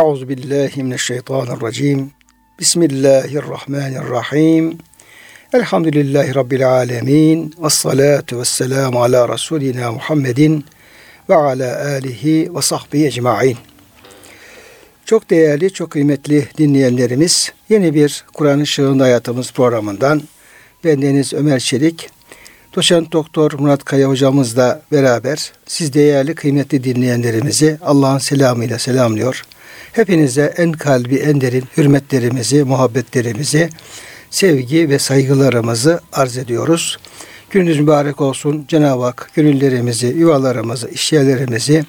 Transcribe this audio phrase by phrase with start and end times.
[0.00, 2.10] Euzu billahi mineşşeytanirracim.
[2.58, 4.78] Bismillahirrahmanirrahim.
[5.52, 7.54] Elhamdülillahi Rabbil alemin.
[7.62, 10.64] Ve salatu ve selamu ala Resulina Muhammedin
[11.28, 13.56] ve ala alihi ve sahbihi ecma'in.
[15.04, 20.22] Çok değerli, çok kıymetli dinleyenlerimiz, yeni bir Kur'an-ı Şığında Hayatımız programından
[20.84, 22.10] ben Deniz Ömer Çelik,
[22.76, 29.42] Doçent Doktor Murat Kaya hocamızla beraber siz değerli kıymetli dinleyenlerimizi Allah'ın selamıyla selamlıyor.
[29.92, 33.70] Hepinize en kalbi en derin hürmetlerimizi, muhabbetlerimizi,
[34.30, 36.98] sevgi ve saygılarımızı arz ediyoruz.
[37.50, 38.64] Gününüz mübarek olsun.
[38.68, 41.84] Cenab-ı Hak gönüllerimizi, yuvalarımızı, işyerlerimizi,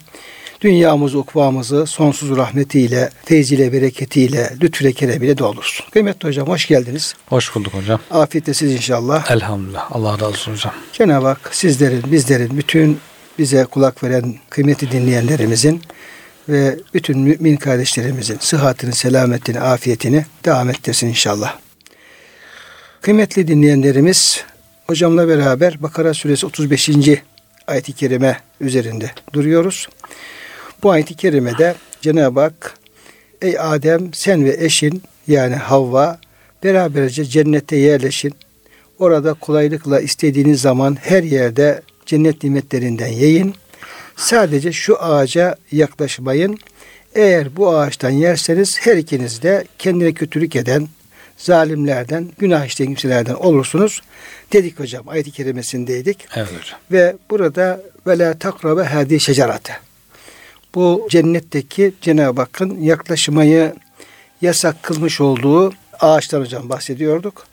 [0.62, 5.86] dünyamızı, ukvamızı sonsuz rahmetiyle, feyziyle, bereketiyle, lütfüyle, keremiyle doldursun.
[5.92, 7.16] Kıymetli hocam hoş geldiniz.
[7.30, 8.00] Hoş bulduk hocam.
[8.12, 9.32] Afiyette siz inşallah.
[9.32, 9.92] Elhamdülillah.
[9.92, 10.74] Allah razı olsun hocam.
[10.94, 13.00] Cenab-ı Hak sizlerin, bizlerin, bütün
[13.40, 15.82] bize kulak veren kıymetli dinleyenlerimizin
[16.50, 21.58] ve bütün mümin kardeşlerimizin sıhhatini, selametini, afiyetini devam ettirsin inşallah.
[23.02, 24.44] Kıymetli dinleyenlerimiz,
[24.88, 26.90] hocamla beraber Bakara suresi 35.
[27.68, 29.88] ayet-i kerime üzerinde duruyoruz.
[30.84, 32.78] Bu ayet-i kerimede Cenab-ı Hak
[33.42, 36.20] Ey Adem sen ve eşin yani Havva
[36.64, 38.34] beraberce cennete yerleşin.
[39.00, 43.56] Orada kolaylıkla istediğiniz zaman her yerde cennet nimetlerinden yiyin.
[44.16, 46.58] Sadece şu ağaca yaklaşmayın.
[47.16, 50.88] Eğer bu ağaçtan yerseniz her ikiniz de kendine kötülük eden
[51.38, 54.02] zalimlerden, günah işleyen kimselerden olursunuz.
[54.54, 56.28] Dedik hocam ayet-i kerimesindeydik.
[56.36, 56.80] Evet hocam.
[56.92, 59.91] Ve burada ve la takrabe hadi şecerate.
[60.76, 63.74] Bu cennetteki Cenab-ı Hakk'ın yaklaşmayı
[64.42, 67.46] yasak kılmış olduğu ağaçtan hocam bahsediyorduk.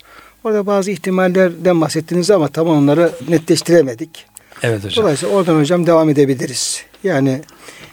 [0.44, 4.26] Orada bazı ihtimallerden bahsettiniz ama tam onları netleştiremedik.
[4.62, 5.02] Evet hocam.
[5.02, 6.82] Dolayısıyla oradan hocam devam edebiliriz.
[7.04, 7.40] Yani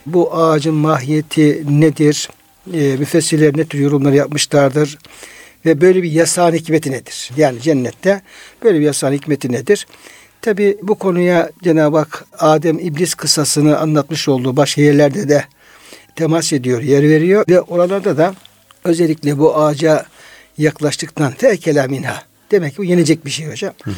[0.06, 2.30] bu ağacın mahiyeti nedir?
[2.74, 4.98] E, müfessirler ne tür yorumlar yapmışlardır?
[5.66, 7.32] Ve böyle bir yasağın hikmeti nedir?
[7.38, 8.22] Yani cennette
[8.64, 9.88] böyle bir yasağın hikmeti nedir?
[10.46, 15.46] Tabi bu konuya Cenab-ı Hak Adem İblis kısasını anlatmış olduğu başka yerlerde de
[16.16, 18.34] temas ediyor, yer veriyor ve oralarda da
[18.84, 20.06] özellikle bu ağaca
[20.58, 23.74] yaklaştıktan fekela minha demek ki bu yenecek bir şey hocam.
[23.84, 23.96] Hı hı.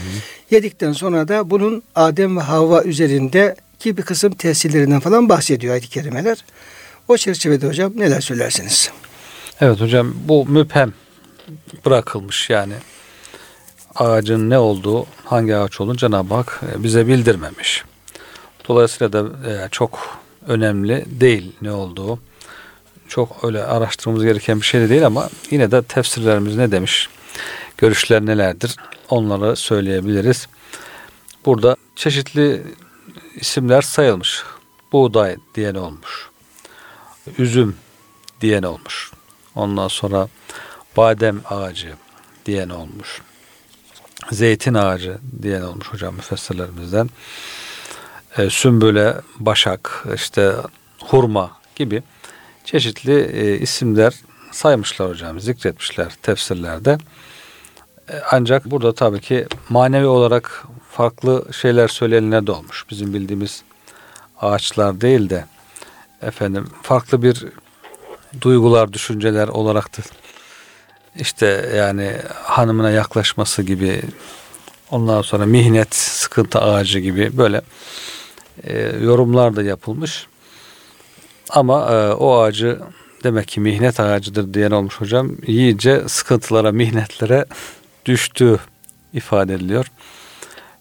[0.52, 5.90] Yedikten sonra da bunun Adem ve Havva üzerinde ki bir kısım tesirlerinden falan bahsediyor ayet-i
[5.90, 6.38] kerimeler.
[7.08, 8.92] O çerçevede hocam neler söylersiniz?
[9.62, 10.94] Evet hocam bu müphem
[11.86, 12.74] bırakılmış yani
[13.98, 17.84] ağacın ne olduğu, hangi ağaç olduğunu Cenab-ı Hak e, bize bildirmemiş.
[18.68, 22.20] Dolayısıyla da e, çok önemli değil ne olduğu.
[23.08, 27.10] Çok öyle araştırmamız gereken bir şey de değil ama yine de tefsirlerimiz ne demiş,
[27.78, 28.76] görüşler nelerdir
[29.10, 30.48] onları söyleyebiliriz.
[31.46, 32.64] Burada çeşitli
[33.36, 34.44] isimler sayılmış.
[34.92, 36.30] Buğday diyen olmuş.
[37.38, 37.76] Üzüm
[38.42, 39.12] diyen olmuş.
[39.56, 40.28] Ondan sonra
[40.98, 41.94] badem ağacı
[42.46, 43.22] diyen olmuş.
[44.32, 47.10] Zeytin ağacı diyen olmuş hocam müfessirlerimizden.
[48.38, 50.54] E, sümbüle, başak, işte
[51.00, 52.04] hurma gibi
[52.66, 54.14] çeşitli e, isimler
[54.52, 56.98] saymışlar hocam, zikretmişler tefsirlerde.
[58.10, 62.86] E, ancak burada tabii ki manevi olarak farklı şeyler söylenenler de olmuş.
[62.90, 63.64] Bizim bildiğimiz
[64.42, 65.46] ağaçlar değil de
[66.22, 67.46] efendim farklı bir
[68.42, 70.02] duygular, düşünceler olarak da
[71.20, 74.02] işte yani hanımına yaklaşması gibi
[74.92, 77.62] ondan sonra mihnet, sıkıntı ağacı gibi böyle
[78.64, 80.28] e, yorumlar da yapılmış.
[81.50, 82.80] Ama e, o ağacı
[83.24, 85.32] demek ki mihnet ağacıdır diyen olmuş hocam.
[85.48, 87.46] İyice sıkıntılara, mihnetlere
[88.06, 88.60] düştüğü
[89.14, 89.92] ifade ediliyor.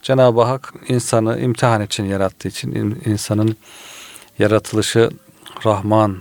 [0.03, 3.57] Cenab-ı Hak insanı imtihan için yarattığı için insanın
[4.39, 5.11] yaratılışı
[5.67, 6.19] Rahman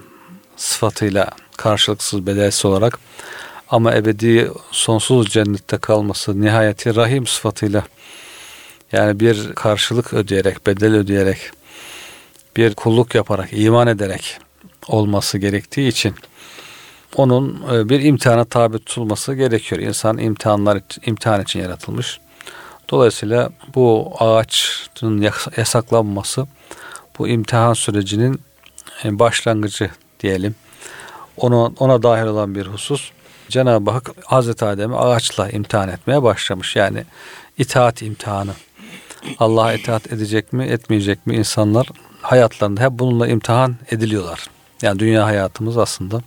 [0.55, 2.99] sıfatıyla karşılıksız bedelsiz olarak
[3.69, 7.83] ama ebedi sonsuz cennette kalması nihayeti rahim sıfatıyla
[8.91, 11.37] yani bir karşılık ödeyerek, bedel ödeyerek,
[12.57, 14.37] bir kulluk yaparak, iman ederek
[14.87, 16.15] olması gerektiği için
[17.15, 19.81] onun e, bir imtihana tabi tutulması gerekiyor.
[19.81, 22.19] İnsan imtihanlar imtihan için yaratılmış.
[22.89, 26.47] Dolayısıyla bu ağaçın yasaklanması
[27.19, 28.41] bu imtihan sürecinin
[29.03, 29.89] e, başlangıcı
[30.19, 30.55] diyelim.
[31.37, 33.11] Ona, ona dahil olan bir husus.
[33.49, 36.75] Cenab-ı Hak Hazreti Adem'i ağaçla imtihan etmeye başlamış.
[36.75, 37.03] Yani
[37.57, 38.51] itaat imtihanı.
[39.39, 41.87] Allah'a itaat edecek mi, etmeyecek mi insanlar
[42.21, 44.47] hayatlarında hep bununla imtihan ediliyorlar.
[44.81, 46.21] Yani dünya hayatımız aslında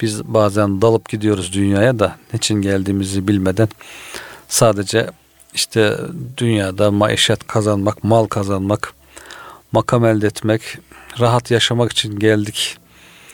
[0.00, 3.68] biz bazen dalıp gidiyoruz dünyaya da niçin geldiğimizi bilmeden
[4.48, 5.10] sadece
[5.54, 5.98] işte
[6.36, 8.92] dünyada maişet kazanmak, mal kazanmak,
[9.72, 10.78] makam elde etmek,
[11.20, 12.78] rahat yaşamak için geldik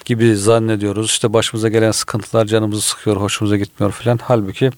[0.05, 1.07] gibi zannediyoruz.
[1.07, 4.19] İşte başımıza gelen sıkıntılar canımızı sıkıyor, hoşumuza gitmiyor filan.
[4.23, 4.71] Halbuki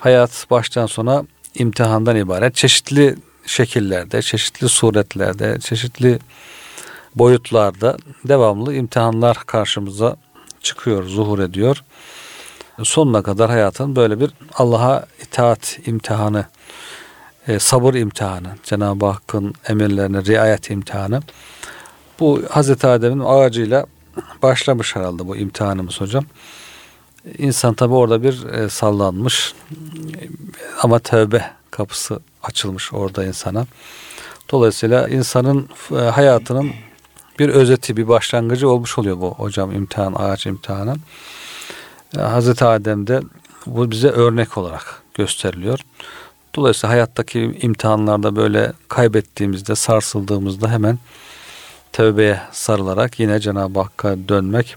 [0.00, 2.54] hayat baştan sona imtihandan ibaret.
[2.54, 3.16] Çeşitli
[3.46, 6.18] şekillerde, çeşitli suretlerde, çeşitli
[7.14, 10.16] boyutlarda devamlı imtihanlar karşımıza
[10.60, 11.84] çıkıyor, zuhur ediyor.
[12.82, 16.44] Sonuna kadar hayatın böyle bir Allah'a itaat imtihanı,
[17.48, 21.20] e, sabır imtihanı, Cenab-ı Hakk'ın emirlerine riayet imtihanı.
[22.20, 23.86] Bu Hazreti Adem'in ağacıyla
[24.42, 26.24] başlamış herhalde bu imtihanımız hocam.
[27.38, 29.54] İnsan tabi orada bir e, sallanmış
[30.82, 33.66] ama tövbe kapısı açılmış orada insana.
[34.50, 36.70] Dolayısıyla insanın e, hayatının
[37.38, 40.96] bir özeti, bir başlangıcı olmuş oluyor bu hocam imtihan, ağaç imtihanı.
[42.16, 43.20] E, Hazreti Adem'de
[43.66, 45.78] bu bize örnek olarak gösteriliyor.
[46.54, 50.98] Dolayısıyla hayattaki imtihanlarda böyle kaybettiğimizde, sarsıldığımızda hemen
[51.96, 54.76] tövbeye sarılarak yine Cenab-ı Hakk'a dönmek,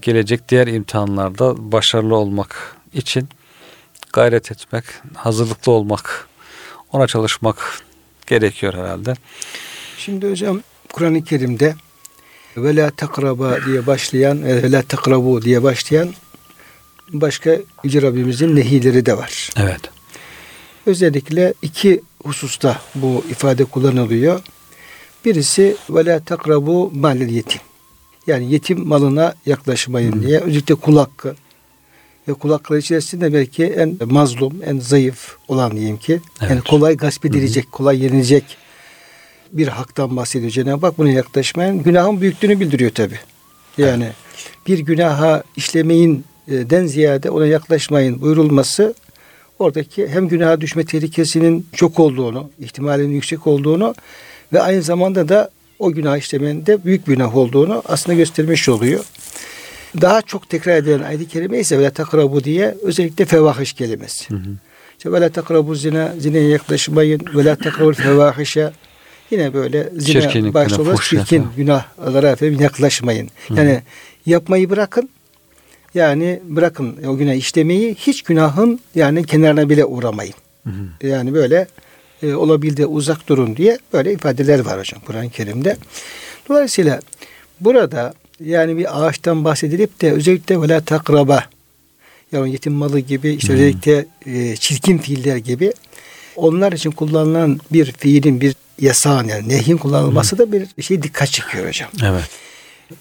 [0.00, 3.28] gelecek diğer imtihanlarda başarılı olmak için
[4.12, 4.84] gayret etmek,
[5.14, 6.28] hazırlıklı olmak,
[6.92, 7.82] ona çalışmak
[8.26, 9.14] gerekiyor herhalde.
[9.98, 10.60] Şimdi hocam
[10.92, 11.74] Kur'an-ı Kerim'de
[12.56, 16.14] ve la takraba diye başlayan ve la takrabu diye başlayan
[17.12, 19.50] başka Yüce Rabbimizin nehileri de var.
[19.56, 19.80] Evet.
[20.86, 24.40] Özellikle iki hususta bu ifade kullanılıyor.
[25.26, 27.60] Birisi ve la takrabu malil yetim.
[28.26, 30.38] Yani yetim malına yaklaşmayın diye.
[30.38, 31.36] Özellikle kul hakkı.
[32.28, 36.20] Ve kul hakları içerisinde belki en mazlum, en zayıf olan diyeyim ki.
[36.40, 36.50] Evet.
[36.50, 37.70] Yani kolay gasp edilecek, Hı.
[37.70, 38.44] kolay yenilecek
[39.52, 40.98] bir haktan bahsediyor Cenab-ı Hak.
[40.98, 41.82] Buna yaklaşmayın.
[41.82, 43.14] Günahın büyüklüğünü bildiriyor tabi.
[43.78, 44.14] Yani evet.
[44.66, 48.94] bir günaha işlemeyin den ziyade ona yaklaşmayın buyurulması
[49.58, 53.94] oradaki hem günaha düşme tehlikesinin çok olduğunu, ihtimalinin yüksek olduğunu
[54.52, 59.04] ve aynı zamanda da o günah işlemenin de büyük bir günah olduğunu aslında göstermiş oluyor.
[60.00, 64.30] Daha çok tekrar edilen ayet-i kerime ise ve takrabu diye özellikle fevahiş kelimesi.
[64.30, 64.50] Hı hı.
[64.98, 68.72] İşte ve la takrabu zina, zineye yaklaşmayın ve la takrabu fevahişe
[69.30, 73.30] yine böyle zina başta olarak çirkin günahlara efendim yaklaşmayın.
[73.48, 73.54] Hı.
[73.54, 73.82] Yani
[74.26, 75.08] yapmayı bırakın
[75.94, 80.34] yani bırakın o günah işlemeyi hiç günahın yani kenarına bile uğramayın.
[80.64, 81.06] Hı hı.
[81.06, 81.66] Yani böyle
[82.26, 85.76] e, olabildiği uzak durun diye böyle ifadeler var hocam Kur'an-ı Kerim'de.
[86.48, 87.00] Dolayısıyla
[87.60, 91.44] burada yani bir ağaçtan bahsedilip de özellikle vela takraba
[92.32, 93.54] yani yetim malı gibi işte hmm.
[93.54, 95.72] özellikle e, çirkin fiiller gibi
[96.36, 100.38] onlar için kullanılan bir fiilin bir yasağın yani nehyin kullanılması hmm.
[100.38, 101.90] da bir şey dikkat çekiyor hocam.
[102.04, 102.28] Evet.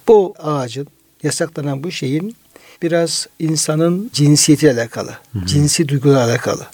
[0.08, 0.88] Bu ağacın
[1.24, 2.36] yasaklanan bu şeyin
[2.82, 6.68] biraz insanın cinsiyetiyle alakalı, hı cinsi duygularla alakalı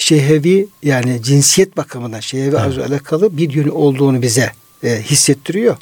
[0.00, 2.54] şehvi yani cinsiyet bakımından şehvi evet.
[2.54, 4.52] arzu alakalı bir yönü olduğunu bize
[4.82, 5.76] e, hissettiriyor.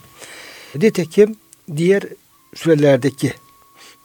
[0.74, 1.36] Nitekim
[1.76, 2.02] diğer
[2.54, 3.32] sürelerdeki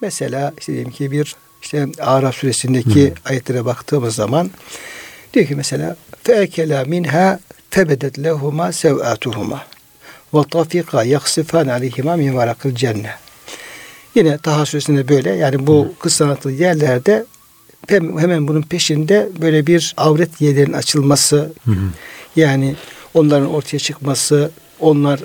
[0.02, 3.14] mesela işte diyelim ki bir işte Araf suresindeki Hı.
[3.26, 4.52] ayetlere baktığımız zaman
[5.34, 7.40] diyor ki mesela feekela minha
[7.70, 9.66] febedet lehuma sevatuhuma
[10.34, 13.12] ve tafika yaksifan aleyhima min varakil cennet.
[14.16, 17.26] Yine Taha suresinde böyle yani bu kısa anlatılı yerlerde
[17.90, 21.90] hemen bunun peşinde böyle bir avret yerlerin açılması hı hı.
[22.36, 22.76] yani
[23.14, 25.20] onların ortaya çıkması onlar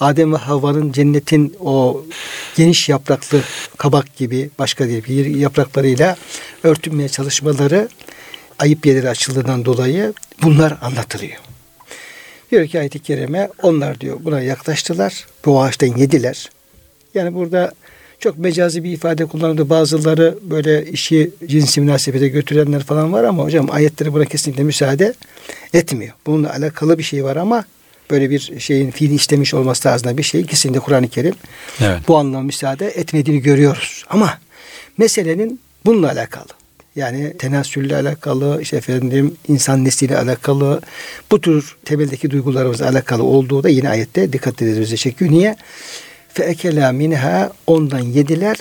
[0.00, 2.04] Adem ve Havva'nın cennetin o
[2.56, 3.40] geniş yapraklı
[3.76, 6.16] kabak gibi başka bir yapraklarıyla
[6.62, 7.88] örtünmeye çalışmaları
[8.58, 11.36] ayıp yerleri açıldığından dolayı bunlar anlatılıyor.
[12.50, 15.26] Diyor ki ayet-i kerime onlar diyor buna yaklaştılar.
[15.44, 16.50] Bu ağaçtan yediler.
[17.14, 17.72] Yani burada
[18.20, 19.70] çok mecazi bir ifade kullanıldı.
[19.70, 25.14] Bazıları böyle işi cinsi münasebete götürenler falan var ama hocam ayetleri buna kesinlikle müsaade
[25.74, 26.12] etmiyor.
[26.26, 27.64] Bununla alakalı bir şey var ama
[28.10, 31.34] böyle bir şeyin fiili işlemiş olması tarzında bir şey kesinlikle Kur'an-ı Kerim
[31.80, 31.98] evet.
[32.08, 34.04] bu anlamda müsaade etmediğini görüyoruz.
[34.10, 34.38] Ama
[34.98, 36.46] meselenin bununla alakalı.
[36.96, 40.80] Yani tenasülle alakalı, işte efendim insan nesliyle alakalı,
[41.30, 45.30] bu tür temeldeki duygularımızla alakalı olduğu da yine ayette dikkat edilmemize çekiyor.
[45.30, 45.56] Niye?
[46.34, 48.56] Fe ekela minha ondan yediler.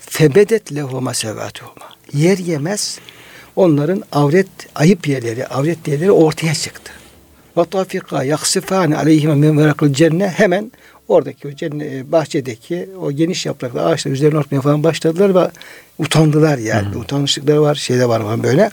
[0.00, 1.86] Febedet lehuma sevatuhuma.
[2.12, 2.98] Yer yemez
[3.56, 6.92] onların avret ayıp yerleri, avret yerleri ortaya çıktı.
[7.56, 10.72] Ve tafika yaksifane aleyhime min verakıl cennet hemen
[11.08, 15.50] oradaki o cennet, e, bahçedeki o geniş yapraklı ağaçlar üzerine örtmeye falan başladılar ve
[15.98, 16.94] utandılar yani.
[16.94, 17.00] Hmm.
[17.00, 18.70] Utanmışlıkları var, şeyde var falan böyle.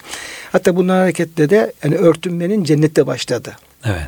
[0.52, 3.56] Hatta bundan hareketle de yani örtünmenin cennette başladı.
[3.86, 4.08] Evet.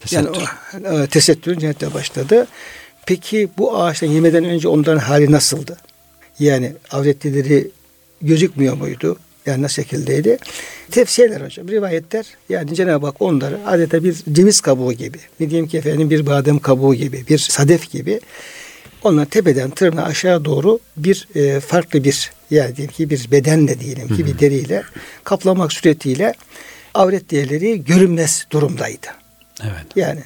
[0.00, 0.42] Tesettür.
[0.72, 2.46] Yani o, tesettürün cennette başladı.
[3.06, 5.76] Peki bu ağaçtan yemeden önce onların hali nasıldı?
[6.38, 7.70] Yani avretlileri
[8.22, 9.18] gözükmüyor muydu?
[9.46, 10.38] Yani nasıl şekildeydi?
[10.90, 15.78] Tefsirler hocam, rivayetler yani Cenab-ı Hak onları adeta bir ceviz kabuğu gibi, ne diyeyim ki
[15.78, 18.20] efendim bir badem kabuğu gibi, bir sadef gibi
[19.02, 24.16] onlar tepeden tırnağa aşağı doğru bir e, farklı bir yani diyelim ki bir bedenle diyelim
[24.16, 24.82] ki bir deriyle
[25.24, 26.34] kaplamak suretiyle
[26.94, 29.06] avret değerleri görünmez durumdaydı.
[29.62, 29.86] Evet.
[29.96, 30.20] Yani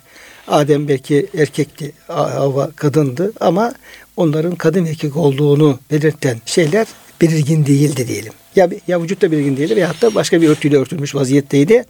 [0.50, 3.74] Adem belki erkekti, Havva kadındı ama
[4.16, 6.86] onların kadın erkek olduğunu belirten şeyler
[7.20, 8.32] belirgin değildi diyelim.
[8.56, 11.84] Ya, ya vücutta belirgin değildi veyahut da başka bir örtüyle örtülmüş vaziyetteydi.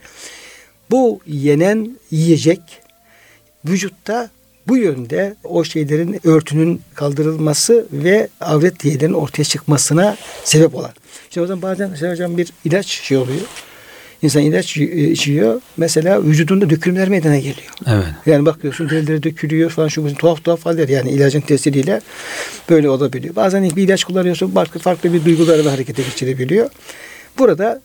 [0.90, 2.60] Bu yenen yiyecek
[3.64, 4.30] vücutta
[4.68, 10.90] bu yönde o şeylerin örtünün kaldırılması ve avret diyelerin ortaya çıkmasına sebep olan.
[11.30, 13.40] Şimdi o zaman bazen mesela hocam bir ilaç şey oluyor.
[14.22, 15.60] İnsan ilaç içiyor.
[15.76, 17.72] Mesela vücudunda dökülmeler meydana geliyor.
[17.86, 18.04] Evet.
[18.26, 22.00] Yani bakıyorsun derileri dökülüyor falan şu tuhaf tuhaf haller yani ilacın tesiriyle
[22.70, 23.36] böyle olabiliyor.
[23.36, 26.70] Bazen bir ilaç kullanıyorsun farklı farklı bir duyguları da harekete geçirebiliyor.
[27.38, 27.80] Burada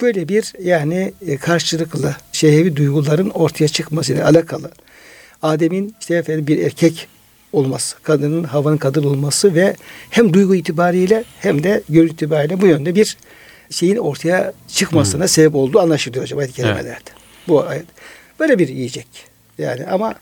[0.00, 4.70] böyle bir yani e, karşılıklı şehvi duyguların ortaya çıkmasıyla alakalı.
[5.42, 7.08] Adem'in işte efendim bir erkek
[7.52, 9.76] olması, kadının havanın kadın olması ve
[10.10, 13.16] hem duygu itibariyle hem de görüntü itibariyle bu yönde bir
[13.70, 15.28] şeyin ortaya çıkmasına hmm.
[15.28, 16.88] sebep olduğu anlaşılıyor hocam ayet kelimelerde.
[16.88, 17.02] Evet.
[17.48, 17.86] Bu ayet.
[18.40, 19.06] Böyle bir yiyecek.
[19.58, 20.14] Yani ama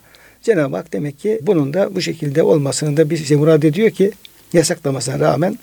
[0.43, 4.13] Cenab-ı Hak demek ki bunun da bu şekilde olmasını da bir şey murad ediyor ki
[4.53, 5.59] yasaklamasına rağmen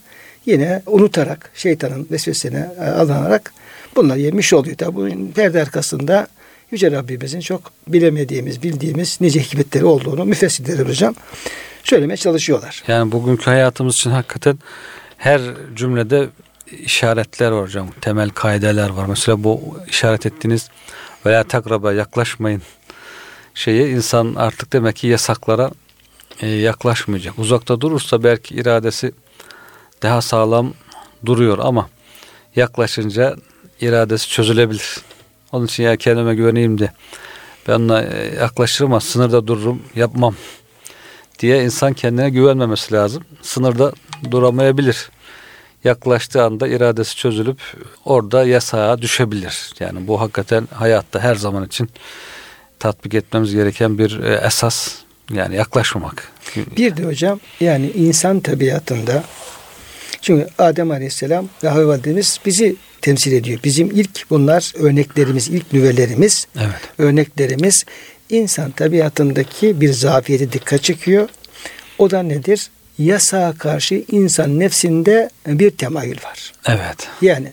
[0.46, 3.54] yine unutarak şeytanın vesvesesine e, alınarak
[3.96, 4.78] bunlar yemiş oluyor.
[4.78, 6.28] Tabi bunun perde arkasında
[6.72, 11.16] Yüce Rabbimizin çok bilemediğimiz, bildiğimiz nice hikmetleri olduğunu müfessirler hocam
[11.84, 12.84] söylemeye çalışıyorlar.
[12.88, 14.60] Yani bugünkü hayatımız için hakikaten
[15.18, 15.42] her
[15.76, 16.30] cümlede
[16.72, 17.88] işaretler var hocam.
[18.02, 19.06] Temel kaideler var.
[19.06, 20.70] Mesela bu işaret ettiğiniz
[21.26, 22.62] veya takraba yaklaşmayın
[23.54, 25.72] şeyi insan artık demek ki yasaklara
[26.42, 27.40] e, yaklaşmayacak.
[27.40, 29.12] Uzakta durursa belki iradesi
[30.02, 30.74] daha sağlam
[31.26, 31.90] duruyor ama
[32.56, 33.36] yaklaşınca
[33.82, 34.98] iradesi çözülebilir.
[35.52, 36.92] Onun için ya kendime güveneyim de
[37.68, 40.36] ben ona e, yaklaşırım ama sınırda dururum yapmam
[41.40, 43.24] diye insan kendine güvenmemesi lazım.
[43.42, 43.92] Sınırda
[44.32, 45.10] duramayabilir.
[45.84, 47.60] Yaklaştığı anda iradesi çözülüp
[48.06, 49.74] orada yasağa düşebilir.
[49.80, 51.90] Yani bu hakikaten hayatta her zaman için
[52.80, 54.96] tatbik etmemiz gereken bir e, esas.
[55.34, 56.32] Yani yaklaşmamak.
[56.78, 59.24] Bir de hocam yani insan tabiatında
[60.22, 63.60] çünkü Adem Aleyhisselam ve Havva Validemiz bizi temsil ediyor.
[63.64, 66.82] Bizim ilk bunlar örneklerimiz, ilk nüvelerimiz, evet.
[66.98, 67.86] örneklerimiz
[68.30, 71.30] insan tabiatındaki bir zafiyete dikkat çekiyor.
[71.98, 72.70] O da nedir?
[73.00, 76.54] Yasağa karşı insan nefsinde bir temayül var.
[76.68, 77.08] Evet.
[77.22, 77.52] Yani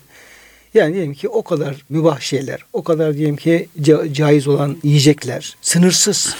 [0.74, 5.56] yani diyelim ki o kadar mübah şeyler, o kadar diyelim ki ca- caiz olan yiyecekler,
[5.62, 6.34] sınırsız.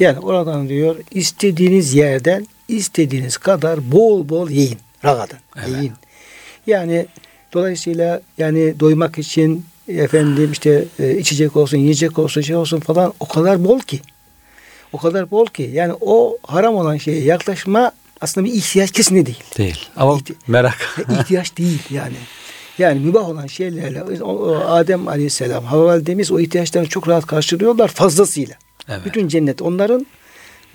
[0.00, 4.78] Yani oradan diyor istediğiniz yerden istediğiniz kadar bol bol yiyin.
[5.04, 5.68] Ragadan evet.
[5.68, 5.92] yiyin.
[6.66, 7.06] Yani
[7.52, 13.28] Dolayısıyla yani doymak için efendim işte e, içecek olsun, yiyecek olsun, şey olsun falan o
[13.28, 14.00] kadar bol ki.
[14.92, 15.70] O kadar bol ki.
[15.72, 19.42] Yani o haram olan şeye yaklaşma aslında bir ihtiyaç kesinlikle değil.
[19.58, 19.88] Değil.
[19.96, 20.96] Ama İhti- merak.
[21.20, 22.16] ihtiyaç değil yani.
[22.78, 24.02] Yani mübah olan şeylerle
[24.66, 28.54] Adem Aleyhisselam, Havva Validemiz o ihtiyaçlarını çok rahat karşılıyorlar fazlasıyla.
[28.88, 29.00] Evet.
[29.04, 30.06] Bütün cennet onların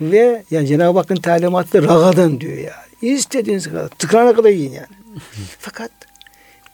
[0.00, 2.74] ve yani Cenab-ı Hakk'ın talimatı ragadan diyor ya.
[3.02, 5.20] İstediğiniz kadar tıkırana kadar yiyin yani.
[5.58, 5.90] Fakat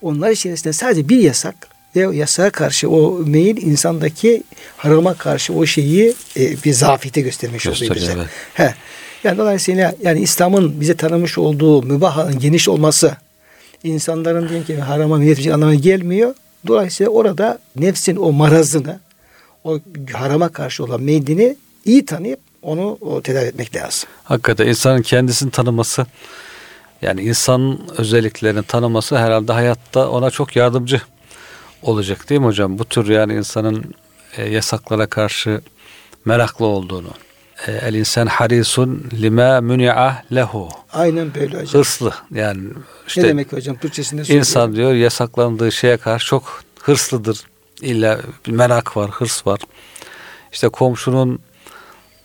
[0.02, 4.42] onlar içerisinde sadece bir yasak ve yasağa karşı o meyil insandaki
[4.76, 8.12] harama karşı o şeyi e, bir zafiyete göstermiş oluyor bize.
[8.12, 8.26] Evet.
[8.54, 8.74] He.
[9.24, 13.16] Yani dolayısıyla yani İslam'ın bize tanımış olduğu mübah geniş olması
[13.84, 16.34] insanların diyelim ki harama niyet anlamına gelmiyor.
[16.66, 19.00] Dolayısıyla orada nefsin o marazını
[19.64, 19.78] o
[20.12, 24.08] harama karşı olan meydini iyi tanıyıp onu o tedavi etmek lazım.
[24.24, 26.06] Hakikaten insanın kendisini tanıması
[27.02, 31.00] yani insan özelliklerini tanıması herhalde hayatta ona çok yardımcı
[31.82, 32.78] olacak değil mi hocam?
[32.78, 33.94] Bu tür yani insanın
[34.36, 35.60] e, yasaklara karşı
[36.24, 37.10] meraklı olduğunu.
[37.66, 40.68] E, el insan harisun lima muni'a lehu.
[40.92, 41.80] Aynen böyle hocam.
[41.80, 42.62] Hırslı yani
[43.06, 44.40] işte ne demek hocam Türkçesinde söylüyor.
[44.40, 47.40] İnsan diyor yasaklandığı şeye karşı çok hırslıdır.
[47.80, 49.61] İlla bir merak var, hırs var.
[50.52, 51.38] İşte komşunun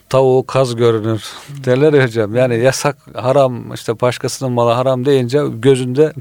[0.09, 2.35] tavuğu kaz görünür derler ya hocam.
[2.35, 6.13] Yani yasak haram işte başkasının malı haram deyince gözünde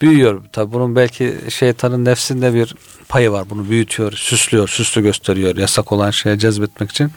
[0.00, 0.42] büyüyor.
[0.52, 2.74] Tabi bunun belki şeytanın nefsinde bir
[3.08, 3.50] payı var.
[3.50, 7.10] Bunu büyütüyor, süslüyor, süslü gösteriyor yasak olan şeye cezbetmek için.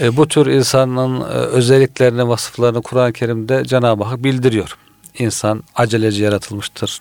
[0.00, 4.76] E, bu tür insanın e, özelliklerini, vasıflarını Kur'an-ı Kerim'de Cenab-ı Hak bildiriyor.
[5.18, 6.98] İnsan aceleci yaratılmıştır.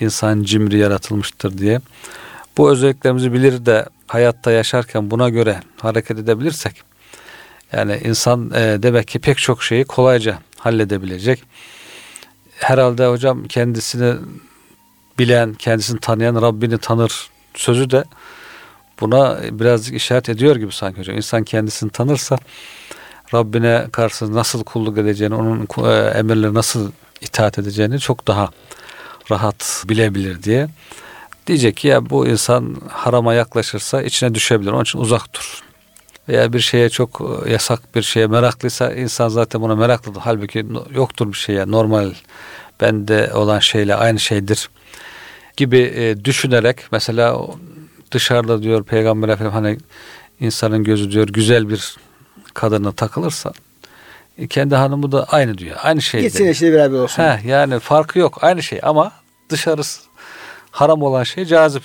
[0.00, 1.80] İnsan cimri yaratılmıştır diye.
[2.58, 6.82] Bu özelliklerimizi bilir de hayatta yaşarken buna göre hareket edebilirsek
[7.72, 11.42] yani insan e, demek ki pek çok şeyi kolayca halledebilecek.
[12.56, 14.14] Herhalde hocam kendisini
[15.18, 18.04] bilen, kendisini tanıyan Rabbini tanır sözü de
[19.00, 21.16] buna birazcık işaret ediyor gibi sanki hocam.
[21.16, 22.38] İnsan kendisini tanırsa
[23.34, 28.50] Rabbine karşı nasıl kulluk edeceğini, onun e, emirleri nasıl itaat edeceğini çok daha
[29.30, 30.68] rahat bilebilir diye.
[31.46, 34.70] Diyecek ki ya bu insan harama yaklaşırsa içine düşebilir.
[34.70, 35.62] Onun için uzak dur.
[36.28, 40.20] Veya bir şeye çok e, yasak bir şeye meraklıysa insan zaten buna meraklıdır.
[40.20, 42.12] Halbuki yoktur bir şeye normal
[42.80, 44.70] bende olan şeyle aynı şeydir
[45.56, 47.38] gibi e, düşünerek mesela
[48.10, 49.78] dışarıda diyor Peygamber Efendimiz hani
[50.40, 51.96] insanın gözü diyor güzel bir
[52.54, 53.52] kadına takılırsa
[54.38, 55.76] e, kendi hanımı da aynı diyor.
[55.82, 56.20] Aynı şey.
[56.20, 57.22] Gitsin eşiyle beraber olsun.
[57.22, 58.38] Heh, yani farkı yok.
[58.44, 59.12] Aynı şey ama
[59.50, 60.00] dışarısı
[60.70, 61.82] haram olan şey cazip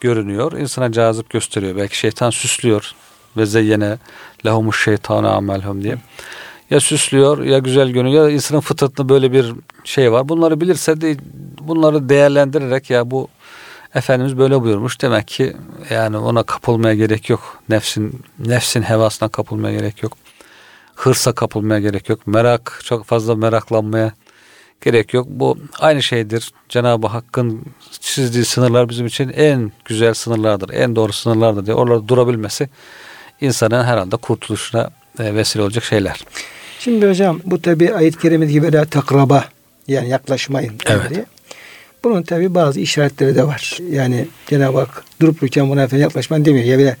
[0.00, 0.52] görünüyor.
[0.52, 1.76] İnsana cazip gösteriyor.
[1.76, 2.92] Belki şeytan süslüyor.
[3.36, 3.98] Ve zeyyene
[4.46, 5.98] lehumuş şeytanu amelhum diye.
[6.70, 9.52] Ya süslüyor ya güzel görünüyor ya insanın fıtratında böyle bir
[9.84, 10.28] şey var.
[10.28, 11.16] Bunları bilirse de
[11.60, 13.28] bunları değerlendirerek ya bu
[13.96, 15.02] Efendimiz böyle buyurmuş.
[15.02, 15.56] Demek ki
[15.90, 17.62] yani ona kapılmaya gerek yok.
[17.68, 20.12] Nefsin nefsin hevasına kapılmaya gerek yok.
[20.94, 22.26] Hırsa kapılmaya gerek yok.
[22.26, 24.12] Merak çok fazla meraklanmaya
[24.80, 25.26] gerek yok.
[25.30, 26.52] Bu aynı şeydir.
[26.68, 27.62] Cenab-ı Hakk'ın
[28.00, 30.70] çizdiği sınırlar bizim için en güzel sınırlardır.
[30.70, 32.68] En doğru sınırlardır diye orada durabilmesi
[33.40, 36.24] insanın herhalde kurtuluşuna e, vesile olacak şeyler.
[36.78, 39.44] Şimdi hocam bu tabi ayet-i kerimedeki böyle takraba
[39.88, 40.72] yani yaklaşmayın.
[40.86, 41.10] Evet.
[41.10, 41.26] Diye.
[42.04, 43.78] Bunun tabi bazı işaretleri de var.
[43.90, 46.64] Yani Cenab-ı Hak durup dururken buna efendim yaklaşman demiyor.
[46.64, 46.96] Ya bile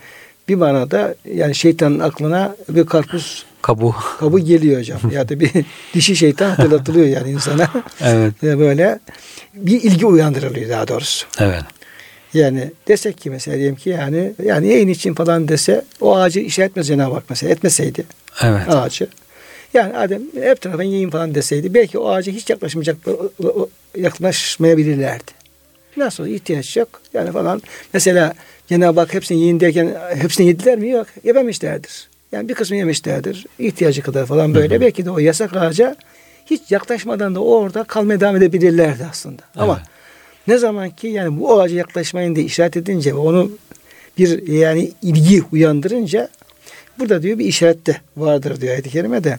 [0.48, 5.00] bir manada yani şeytanın aklına bir karpuz kabuğu kabuğu geliyor hocam.
[5.12, 5.50] ya da bir
[5.94, 7.70] dişi şeytan hatırlatılıyor yani insana.
[8.00, 8.34] evet.
[8.42, 8.98] böyle
[9.54, 11.26] bir ilgi uyandırılıyor daha doğrusu.
[11.38, 11.62] Evet.
[12.34, 16.70] Yani desek ki mesela diyelim ki yani yani yayın için falan dese o ağacı işaret
[16.70, 18.04] etmez Cenab-ı Hak mesela etmeseydi
[18.42, 18.68] evet.
[18.68, 19.08] ağacı.
[19.74, 22.96] Yani Adem hep tarafından yiyin falan deseydi belki o ağaca hiç yaklaşmayacak
[23.96, 25.36] yaklaşmayabilirlerdi.
[25.96, 27.62] Nasıl ihtiyaç yok yani falan.
[27.92, 28.34] Mesela
[28.68, 30.90] Cenab-ı Hak hepsini yiyin derken hepsini yediler mi?
[30.90, 31.06] Yok.
[31.24, 32.08] Yememişlerdir.
[32.32, 33.46] Yani bir kısmı yemişlerdir.
[33.58, 34.74] ihtiyacı kadar falan böyle.
[34.74, 34.80] Hı hı.
[34.80, 35.96] Belki de o yasak ağaca
[36.46, 39.42] hiç yaklaşmadan da orada kalmaya devam edebilirlerdi aslında.
[39.42, 39.62] Evet.
[39.62, 39.82] Ama
[40.46, 43.50] ne zaman ki yani bu ağaca yaklaşmayın diye işaret edince ve onu
[44.18, 46.28] bir yani ilgi uyandırınca
[46.98, 49.38] burada diyor bir işarette vardır diyor ayet-i kerimede.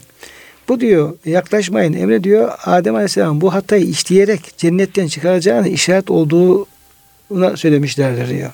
[0.68, 8.28] Bu diyor yaklaşmayın emre diyor Adem Aleyhisselam bu hatayı işleyerek cennetten çıkaracağını işaret olduğuna söylemişlerdir
[8.28, 8.50] diyor.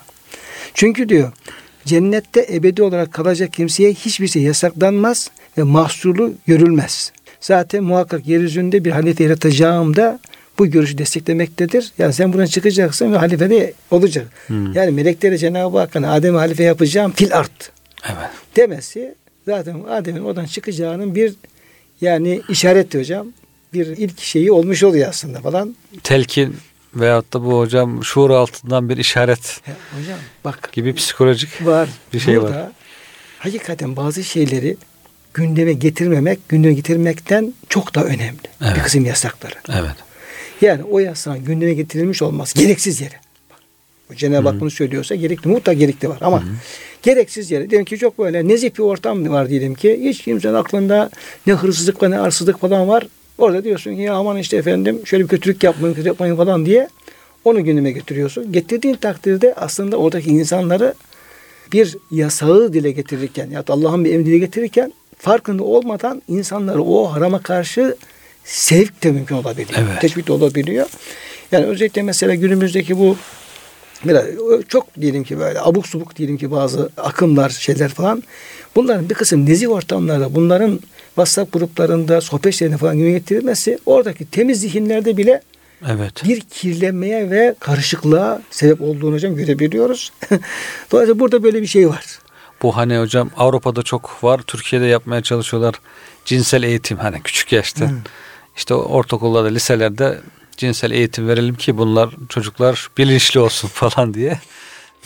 [0.75, 1.33] Çünkü diyor
[1.85, 7.13] cennette ebedi olarak kalacak kimseye hiçbir şey yasaklanmaz ve mahsuru görülmez.
[7.41, 10.21] Zaten muhakkak yeryüzünde bir halife yaratacağım da
[10.59, 11.93] bu görüşü desteklemektedir.
[11.99, 14.27] Yani sen buradan çıkacaksın ve halife de olacak.
[14.47, 14.73] Hmm.
[14.73, 17.71] Yani melekleri Cenab-ı Hakk'ın Adem'i halife yapacağım fil art.
[18.05, 18.31] Evet.
[18.57, 19.15] Demesi
[19.47, 21.35] zaten Adem'in oradan çıkacağının bir
[22.01, 23.27] yani işaret hocam.
[23.73, 25.77] Bir ilk şeyi olmuş oluyor aslında falan.
[26.03, 26.57] Telkin
[26.95, 31.89] veyahut da bu hocam şuur altından bir işaret ya hocam bak gibi psikolojik var.
[32.13, 32.69] bir şey Burada, var.
[33.39, 34.77] Hakikaten bazı şeyleri
[35.35, 38.39] gündeme getirmemek, gündeme getirmekten çok daha önemli.
[38.63, 38.77] Evet.
[38.77, 39.55] Bir kısım yasakları.
[39.69, 39.97] Evet.
[40.61, 43.24] Yani o yasağın gündeme getirilmiş olması gereksiz yere.
[44.17, 46.51] Cenab-ı Hak bunu söylüyorsa gerekli, mutlaka gerekli var ama Hı-hı.
[47.03, 47.71] gereksiz yere.
[47.71, 51.11] Diyelim ki çok böyle nezih bir ortam var diyelim ki hiç kimsenin aklında
[51.47, 53.07] ne hırsızlık ve ne arsızlık falan var.
[53.39, 56.89] Orada diyorsun ki ya aman işte efendim şöyle bir kötülük yapmayın, kötülük yapmayın falan diye
[57.45, 58.53] onu gündeme getiriyorsun.
[58.53, 60.95] Getirdiğin takdirde aslında oradaki insanları
[61.73, 67.43] bir yasağı dile getirirken ya Allah'ın bir emri dile getirirken farkında olmadan insanları o harama
[67.43, 67.97] karşı
[68.45, 69.79] sevk de mümkün olabiliyor.
[69.79, 70.01] Evet.
[70.01, 70.87] Teşvik de olabiliyor.
[71.53, 73.17] Yani özellikle mesela günümüzdeki bu
[74.09, 74.25] biraz
[74.69, 78.23] çok diyelim ki böyle abuk subuk diyelim ki bazı akımlar şeyler falan
[78.77, 84.61] bunların bir kısım nezih ortamlarda bunların WhatsApp gruplarında sohbet şeylerine falan güne getirilmesi oradaki temiz
[84.61, 85.43] zihinlerde bile
[85.89, 86.25] evet.
[86.25, 90.13] bir kirlenmeye ve karışıklığa sebep olduğunu hocam görebiliyoruz.
[90.93, 92.05] Dolayısıyla burada böyle bir şey var.
[92.63, 94.41] Bu hani hocam Avrupa'da çok var.
[94.47, 95.75] Türkiye'de yapmaya çalışıyorlar.
[96.25, 97.91] Cinsel eğitim hani küçük yaşta.
[97.91, 97.97] Hmm.
[98.57, 100.19] İşte ortaokullarda, liselerde
[100.57, 104.39] cinsel eğitim verelim ki bunlar çocuklar bilinçli olsun falan diye.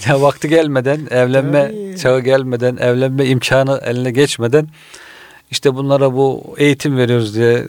[0.09, 1.97] Ya vakti gelmeden, evlenme Ay.
[1.97, 4.69] çağı gelmeden, evlenme imkanı eline geçmeden
[5.51, 7.67] işte bunlara bu eğitim veriyoruz diye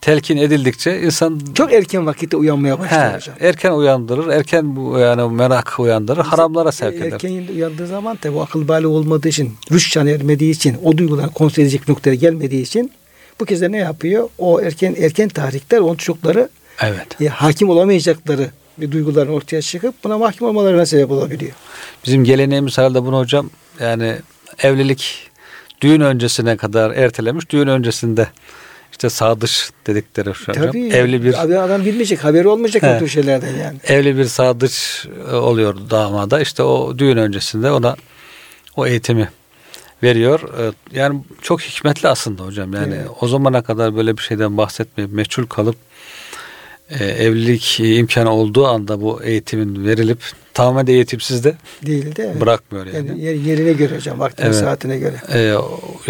[0.00, 3.36] telkin edildikçe insan çok erken vakitte uyanmaya başlıyor hocam.
[3.40, 7.12] Erken uyandırır, erken bu yani merak uyandırır, haramlara sevk eder.
[7.12, 11.88] Erken uyandığı zaman tabi akıl bali olmadığı için, rüş ermediği için, o duygular kontrol edecek
[11.88, 12.92] noktaya gelmediği için
[13.40, 14.28] bu kez de ne yapıyor?
[14.38, 16.48] O erken erken tarihler onun çocukları
[16.80, 17.20] evet.
[17.20, 21.52] e, hakim olamayacakları bir duyguların ortaya çıkıp buna mahkum olmalarına sebep olabiliyor.
[22.04, 24.16] Bizim geleneğimiz herhalde bunu hocam yani
[24.62, 25.30] evlilik
[25.80, 27.50] düğün öncesine kadar ertelemiş.
[27.50, 28.28] Düğün öncesinde
[28.92, 30.76] işte sadıç dedikleri şu Tabii, hocam.
[30.76, 33.78] Evli bir abi adam bilmeyecek, haberi olmayacak o tür şeylerden yani.
[33.84, 36.40] Evli bir sadıç e, oluyor damada.
[36.40, 37.96] İşte o düğün öncesinde ona
[38.76, 39.28] o eğitimi
[40.02, 40.40] veriyor.
[40.58, 42.72] Ee, Yani çok hikmetli aslında hocam.
[42.72, 43.08] Yani Evet.
[43.20, 45.76] o zamana kadar böyle bir şeyden bahsetmeyip meçhul kalıp
[46.98, 50.18] e, evlilik imkanı olduğu anda bu eğitimin verilip
[50.54, 51.54] tamamen de eğitimsiz de
[51.86, 52.34] Değil de.
[52.40, 52.96] bırakmıyor yani.
[53.08, 54.56] Yani yer- yerine göre hocam, vaktine Evet.
[54.56, 55.14] saatine göre.
[55.32, 55.54] Ee,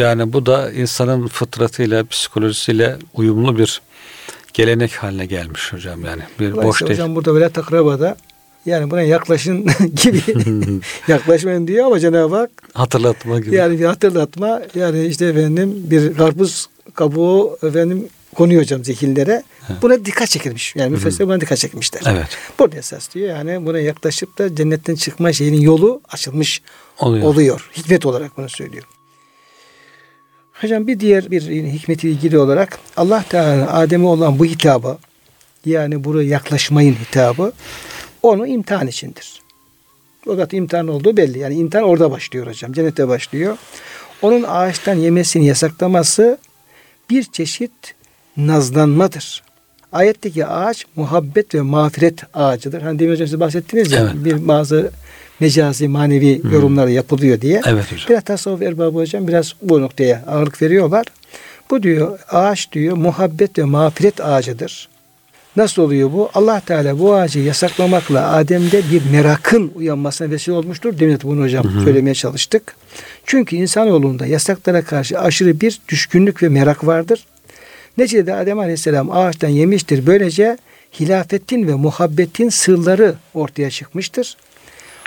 [0.03, 3.81] yani bu da insanın fıtratıyla, psikolojisiyle uyumlu bir
[4.55, 6.23] gelenek haline gelmiş hocam yani.
[6.41, 6.93] Bir boş değil.
[6.93, 8.17] hocam burada velayet akrabada
[8.67, 9.67] yani buna yaklaşın
[10.03, 10.23] gibi
[11.09, 13.55] yaklaşmayın diyor ama Cenab-ı Hak Hatırlatma gibi.
[13.55, 19.43] yani bir hatırlatma yani işte efendim bir karpuz kabuğu efendim konuyor hocam zehirlere.
[19.83, 20.77] Buna dikkat çekilmiş.
[20.77, 22.03] Yani müfessirler buna dikkat çekmişler.
[22.07, 22.39] Evet.
[22.59, 26.63] Burada esas diyor yani buna yaklaşıp da cennetten çıkma şeyinin yolu açılmış
[26.99, 27.25] Oluyor.
[27.27, 27.71] oluyor.
[27.77, 28.85] Hikmet olarak bunu söylüyor.
[30.53, 34.99] Hocam bir diğer bir hikmeti ilgili olarak Allah Teala Adem'e olan bu hitabı
[35.67, 37.53] yani buraya yaklaşmayın hitabı
[38.23, 39.41] onu imtihan içindir.
[40.27, 41.39] Zaten imtihan olduğu belli.
[41.39, 42.73] Yani imtihan orada başlıyor hocam.
[42.73, 43.57] Cennette başlıyor.
[44.23, 46.39] Onun ağaçtan yemesini yasaklaması
[47.11, 47.95] bir çeşit
[48.37, 49.43] nazlanmadır.
[49.93, 52.83] Ayetteki ağaç muhabbet ve mağfiret ağacıdır.
[52.83, 54.25] Hani demin hocam siz bahsettiniz ya Evet.
[54.25, 54.91] bir bazı
[55.41, 57.61] mecazi manevi yorumlar yapılıyor diye.
[57.67, 58.07] Evet hocam.
[58.09, 61.07] Biraz tasavvuf erbabı hocam biraz bu noktaya ağırlık veriyorlar.
[61.71, 64.89] Bu diyor ağaç diyor muhabbet ve mağfiret ağacıdır.
[65.57, 66.31] Nasıl oluyor bu?
[66.35, 70.99] Allah Teala bu ağacı yasaklamakla Adem'de bir merakın uyanmasına vesile olmuştur.
[70.99, 72.75] Demin de bunu hocam söylemeye çalıştık.
[73.27, 77.25] Çünkü insanoğlunda yasaklara karşı aşırı bir düşkünlük ve merak vardır.
[78.01, 80.07] Neticede Adem Aleyhisselam ağaçtan yemiştir.
[80.07, 80.59] Böylece
[81.01, 84.37] hilafetin ve muhabbetin sırları ortaya çıkmıştır.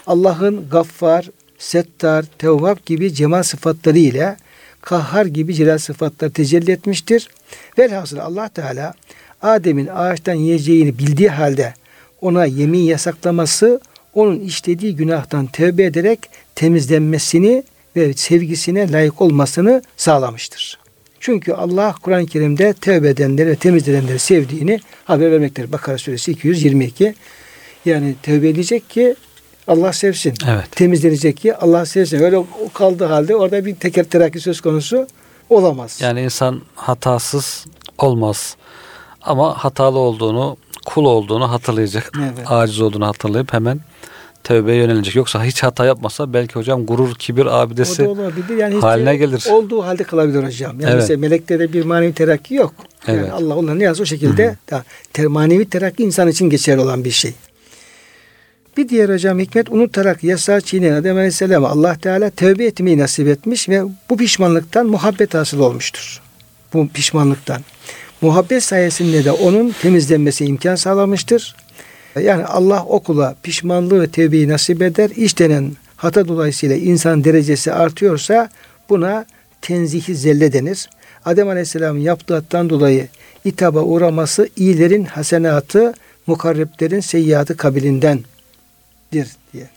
[0.08, 4.38] Allah'ın gaffar, settar, tevvab gibi cemal sıfatları ile
[4.82, 7.30] kahhar gibi celal sıfatları tecelli etmiştir.
[7.78, 8.94] Velhasıl Allah Teala
[9.42, 11.74] Adem'in ağaçtan yiyeceğini bildiği halde
[12.22, 13.82] ona yemin yasaklaması
[14.14, 16.20] onun işlediği günahtan tövbe ederek
[16.56, 17.64] temizlenmesini
[17.96, 20.83] ve sevgisine layık olmasını sağlamıştır.
[21.24, 25.72] Çünkü Allah Kur'an-ı Kerim'de tövbe edenleri ve temizlenenleri sevdiğini haber vermektedir.
[25.72, 27.16] Bakara suresi 222.
[27.86, 29.16] Yani tövbe edecek ki
[29.68, 30.34] Allah sevsin.
[30.48, 30.72] Evet.
[30.72, 32.20] Temizlenecek ki Allah sevsin.
[32.20, 35.08] Öyle o kaldığı halde orada bir teker terakki söz konusu
[35.50, 36.00] olamaz.
[36.02, 37.66] Yani insan hatasız
[37.98, 38.56] olmaz.
[39.22, 42.12] Ama hatalı olduğunu, kul olduğunu hatırlayacak.
[42.18, 42.46] Evet.
[42.52, 43.80] Aciz olduğunu hatırlayıp hemen
[44.44, 45.16] tövbeye yönelecek.
[45.16, 48.58] Yoksa hiç hata yapmasa belki hocam gurur, kibir abidesi olabilir.
[48.58, 49.46] Yani haline gelir.
[49.52, 50.80] Olduğu halde kalabilir hocam.
[50.80, 50.96] Yani Evet.
[51.02, 52.74] mesela meleklerde bir manevi terakki yok.
[53.08, 53.32] Yani Evet.
[53.34, 57.12] Allah onları ne yazsa o şekilde da, ter, manevi terakki insan için geçerli olan bir
[57.12, 57.34] şey.
[58.78, 63.70] Bir diğer hocam hikmet unutarak yasağı çiğneyen Adem Aleyhisselam'a Allah Teala tövbe etmeyi nasip etmiş
[63.70, 66.22] ve bu pişmanlıktan muhabbet hasıl olmuştur.
[66.74, 67.62] Bu pişmanlıktan.
[68.22, 71.56] Muhabbet sayesinde de onun temizlenmesi imkan sağlamıştır.
[72.22, 75.10] Yani Allah okula pişmanlığı ve tevbeyi nasip eder.
[75.16, 78.50] İşlenen hata dolayısıyla insan derecesi artıyorsa
[78.90, 79.26] buna
[79.62, 80.90] tenzihi zelle denir.
[81.26, 83.08] Adem Aleyhisselam'ın yaptığı hattan dolayı
[83.46, 85.94] itaba uğraması iyilerin hasenatı,
[86.28, 88.26] mukarreplerin seyyiatı kabilindendir
[89.54, 89.70] diye.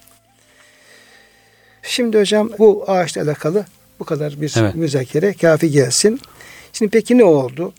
[1.83, 3.65] Şimdi hocam bu ağaçla alakalı
[4.01, 4.75] bu kadar bir Evet.
[4.75, 6.21] müzakere kafi gelsin.
[6.73, 7.73] Şimdi peki ne oldu?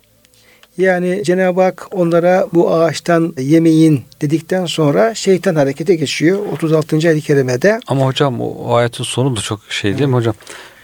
[0.77, 6.45] Yani Cenab-ı Hak onlara bu ağaçtan yemeyin dedikten sonra şeytan harekete geçiyor.
[6.53, 6.95] 36.
[6.95, 7.79] ayet-i kerimede.
[7.87, 10.35] Ama hocam o, ayetin sonu da çok şey değil mi hocam?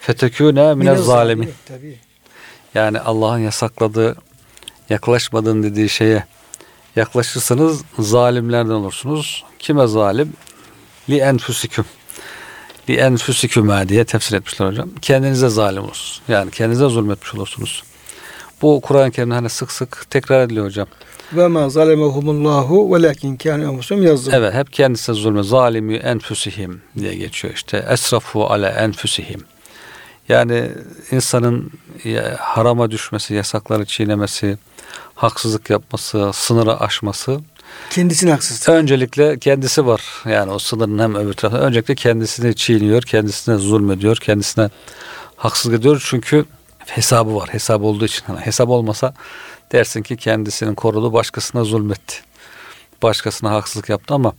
[0.02, 1.50] Fetekûne mine zalimin.
[1.66, 1.98] Tabii.
[2.76, 4.16] Yani Allah'ın yasakladığı,
[4.90, 6.24] yaklaşmadığın dediği şeye
[6.96, 9.44] yaklaşırsanız zalimlerden olursunuz.
[9.60, 10.34] Kime zalim?
[11.10, 11.86] Li enfusiküm.
[12.90, 14.90] Li enfusiküme diye tefsir etmişler hocam.
[15.02, 16.22] Kendinize zalim olursunuz.
[16.28, 17.84] Yani kendinize zulmetmiş olursunuz.
[18.64, 20.88] Bu Kur'an-ı Kerim'de hani sık sık tekrar ediliyor hocam.
[21.34, 24.34] Ve ma zalemehumullahu velakin kâne enfusum yazdım.
[24.36, 27.86] Evet hep kendisine zulme zalimi enfusihim diye geçiyor işte.
[27.90, 29.44] Esrafu ale enfusihim.
[30.30, 30.72] Yani
[31.12, 31.72] insanın
[32.40, 34.58] harama düşmesi, yasakları çiğnemesi,
[35.16, 37.40] haksızlık yapması, sınırı aşması
[37.90, 38.70] Kendisine haksızlık.
[38.70, 40.02] öncelikle kendisi var.
[40.26, 44.70] Yani o sınırın hem öbür tarafında öncelikle kendisini çiğniyor, kendisine zulmediyor, kendisine
[45.36, 46.06] haksızlık ediyor.
[46.10, 46.46] Çünkü
[46.88, 47.50] hesabı var.
[47.50, 48.24] Hesabı olduğu için.
[48.28, 49.14] Hani hesap olmasa
[49.72, 52.16] dersin ki kendisinin koruduğu başkasına zulmetti.
[53.04, 54.34] Başkasına haksızlık yaptı ama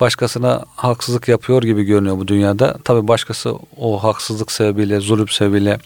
[0.00, 2.78] başkasına haksızlık yapıyor gibi görünüyor bu dünyada.
[2.84, 5.78] Tabi başkası o haksızlık sebebiyle, zulüm sebebiyle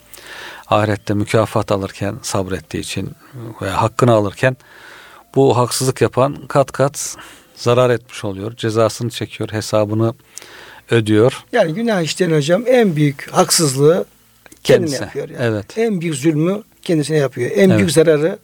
[0.66, 3.10] ahirette mükafat alırken sabrettiği için
[3.62, 4.56] veya hakkını alırken
[5.34, 7.16] bu haksızlık yapan kat kat
[7.54, 8.56] zarar etmiş oluyor.
[8.56, 10.14] Cezasını çekiyor, hesabını
[10.90, 11.44] ödüyor.
[11.52, 14.04] Yani günah işleyen hocam en büyük haksızlığı
[14.68, 15.02] kendine Kendisi.
[15.02, 15.28] yapıyor.
[15.28, 15.44] Yani.
[15.54, 15.78] Evet.
[15.78, 17.50] En büyük zulmü kendisine yapıyor.
[17.54, 17.78] En Evet.
[17.78, 18.38] büyük zararı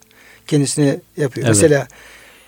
[0.47, 1.47] kendisine yapıyor.
[1.47, 1.57] Evet.
[1.57, 1.87] Mesela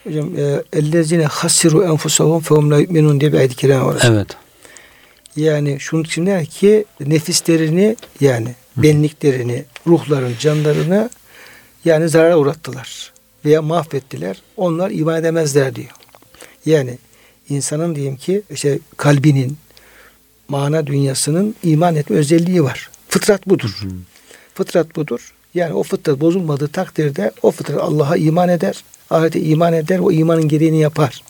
[0.04, 4.02] hocam e, ellezine hasiru enfusahum fehum la yu'minun diye bir ayet-i kerime var.
[4.04, 4.26] Evet.
[5.36, 11.10] Yani şunu düşünler ki nefislerini yani benliklerini, ruhların, canlarını
[11.84, 13.12] yani zarara uğrattılar
[13.44, 14.42] veya mahvettiler.
[14.56, 15.90] Onlar iman edemezler diyor.
[16.66, 16.98] Yani
[17.48, 19.56] insanın diyeyim ki işte kalbinin,
[20.48, 22.90] mana dünyasının iman etme özelliği var.
[23.16, 23.78] Fıtrat budur.
[23.82, 23.88] Hı.
[24.54, 25.34] Fıtrat budur.
[25.54, 30.48] Yani o fıtrat bozulmadığı takdirde o fıtrat Allah'a iman eder, ahirete iman eder, o imanın
[30.48, 31.22] gereğini yapar.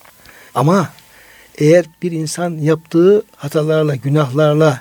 [0.54, 0.92] Ama
[1.58, 4.80] eğer bir insan yaptığı hatalarla, günahlarla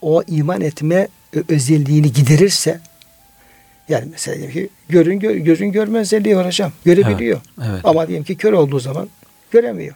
[0.00, 1.08] o iman etme
[1.48, 2.80] özelliğini giderirse
[3.88, 6.72] yani mesela diyelim ki görün gö, gözün görme özelliği var hocam.
[6.84, 7.40] Görebiliyor.
[7.58, 7.80] Evet, evet.
[7.84, 9.08] Ama diyelim ki kör olduğu zaman
[9.50, 9.94] göremiyor.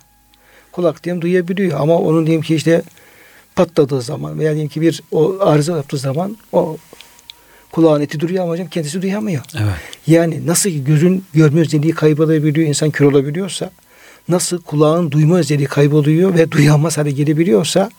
[0.72, 2.82] Kulak diyelim duyabiliyor ama onun diyelim ki işte
[3.56, 6.76] patladığı zaman veya diyelim ki bir o arıza yaptığı zaman o
[7.72, 9.42] kulağın eti duruyor ama hocam kendisi duyamıyor.
[9.56, 9.74] Evet.
[10.06, 13.70] Yani nasıl ki gözün görme özelliği kaybolabiliyor, insan kör olabiliyorsa
[14.28, 17.90] nasıl kulağın duyma özelliği kayboluyor ve duyamaz hale gelebiliyorsa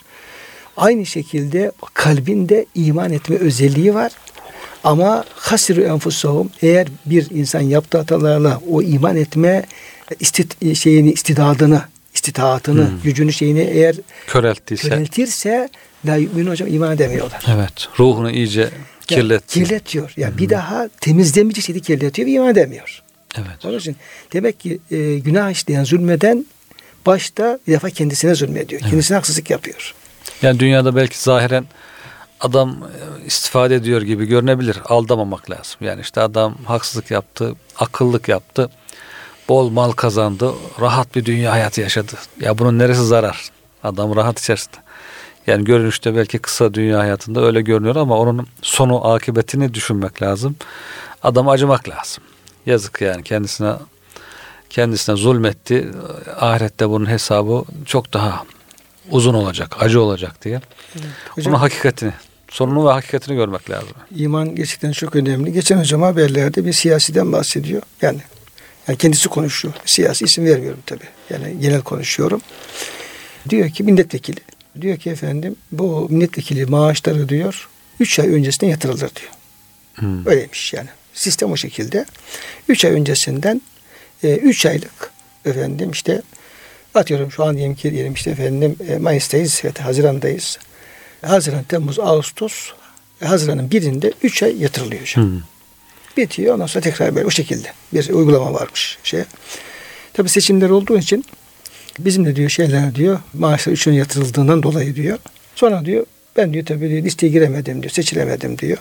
[0.77, 4.11] aynı şekilde kalbin de iman etme özelliği var.
[4.83, 9.65] Ama hasiru enfusahum eğer bir insan yaptığı hatalarla o iman etme
[10.19, 11.81] istit şeyini istidadını
[12.17, 13.01] istitaatını, hmm.
[13.03, 13.95] gücünü şeyini eğer
[14.27, 15.69] köreltirse, köreltirse
[16.05, 17.43] la yu'minu hocam iman edemiyorlar.
[17.55, 17.87] Evet.
[17.99, 18.69] Ruhunu iyice
[19.07, 19.41] kirletiyor.
[19.41, 20.13] Yani kirletiyor.
[20.17, 20.37] Yani hmm.
[20.37, 23.03] bir daha temizlemeyecek şeyi kirletiyor ve iman edemiyor.
[23.37, 23.65] Evet.
[23.65, 23.95] Onun için
[24.33, 26.45] demek ki e, günah işleyen zulmeden
[27.05, 28.81] başta bir defa kendisine zulmediyor.
[28.81, 28.91] Evet.
[28.91, 29.93] Kendisine haksızlık yapıyor.
[30.41, 31.65] Yani dünyada belki zahiren
[32.39, 34.77] adam e, istifade ediyor gibi görünebilir.
[34.85, 35.77] Aldamamak lazım.
[35.81, 38.69] Yani işte adam haksızlık yaptı, akıllık yaptı
[39.49, 42.13] bol mal kazandı, rahat bir dünya hayatı yaşadı.
[42.41, 43.49] Ya bunun neresi zarar?
[43.83, 44.77] Adam rahat içerisinde.
[45.47, 50.55] Yani görünüşte belki kısa dünya hayatında öyle görünüyor ama onun sonu akıbetini düşünmek lazım.
[51.23, 52.23] Adam acımak lazım.
[52.65, 53.73] Yazık yani kendisine
[54.69, 55.91] kendisine zulmetti.
[56.39, 58.45] Ahirette bunun hesabı çok daha
[59.11, 60.61] uzun olacak, acı olacak diye.
[60.95, 61.05] Evet.
[61.29, 62.13] Hocam, Bunun hakikatini,
[62.49, 63.89] sonunu ve hakikatini görmek lazım.
[64.15, 65.53] İman gerçekten çok önemli.
[65.53, 67.81] Geçen hocam haberlerde bir siyasiden bahsediyor.
[68.01, 68.19] Yani
[68.87, 69.73] yani kendisi konuşuyor.
[69.85, 71.03] Siyasi isim vermiyorum tabi.
[71.29, 72.41] Yani genel konuşuyorum.
[73.49, 74.39] Diyor ki milletvekili.
[74.81, 77.69] Diyor ki efendim bu milletvekili maaşları diyor
[77.99, 79.31] 3 ay öncesinden yatırılır diyor.
[79.95, 80.27] Hmm.
[80.27, 80.89] Öyleymiş yani.
[81.13, 82.05] Sistem o şekilde.
[82.67, 83.61] 3 ay öncesinden
[84.23, 85.11] 3 e, aylık
[85.45, 86.21] efendim işte
[86.95, 90.57] atıyorum şu an diyelim ki diyelim işte efendim e, Mayıs'tayız evet Haziran'dayız.
[91.21, 92.71] Haziran, Temmuz, Ağustos
[93.23, 95.25] Haziran'ın birinde 3 ay yatırılıyor hocam.
[95.25, 95.41] Hmm.
[96.17, 99.21] Bitiyor ondan sonra tekrar böyle o şekilde bir uygulama varmış şey.
[100.13, 101.25] Tabi seçimler olduğu için
[101.99, 105.17] bizim de diyor şeyler diyor maaşlar üçüne yatırıldığından dolayı diyor.
[105.55, 106.05] Sonra diyor
[106.37, 108.77] ben diyor tabii diyor, listeye giremedim diyor seçilemedim diyor.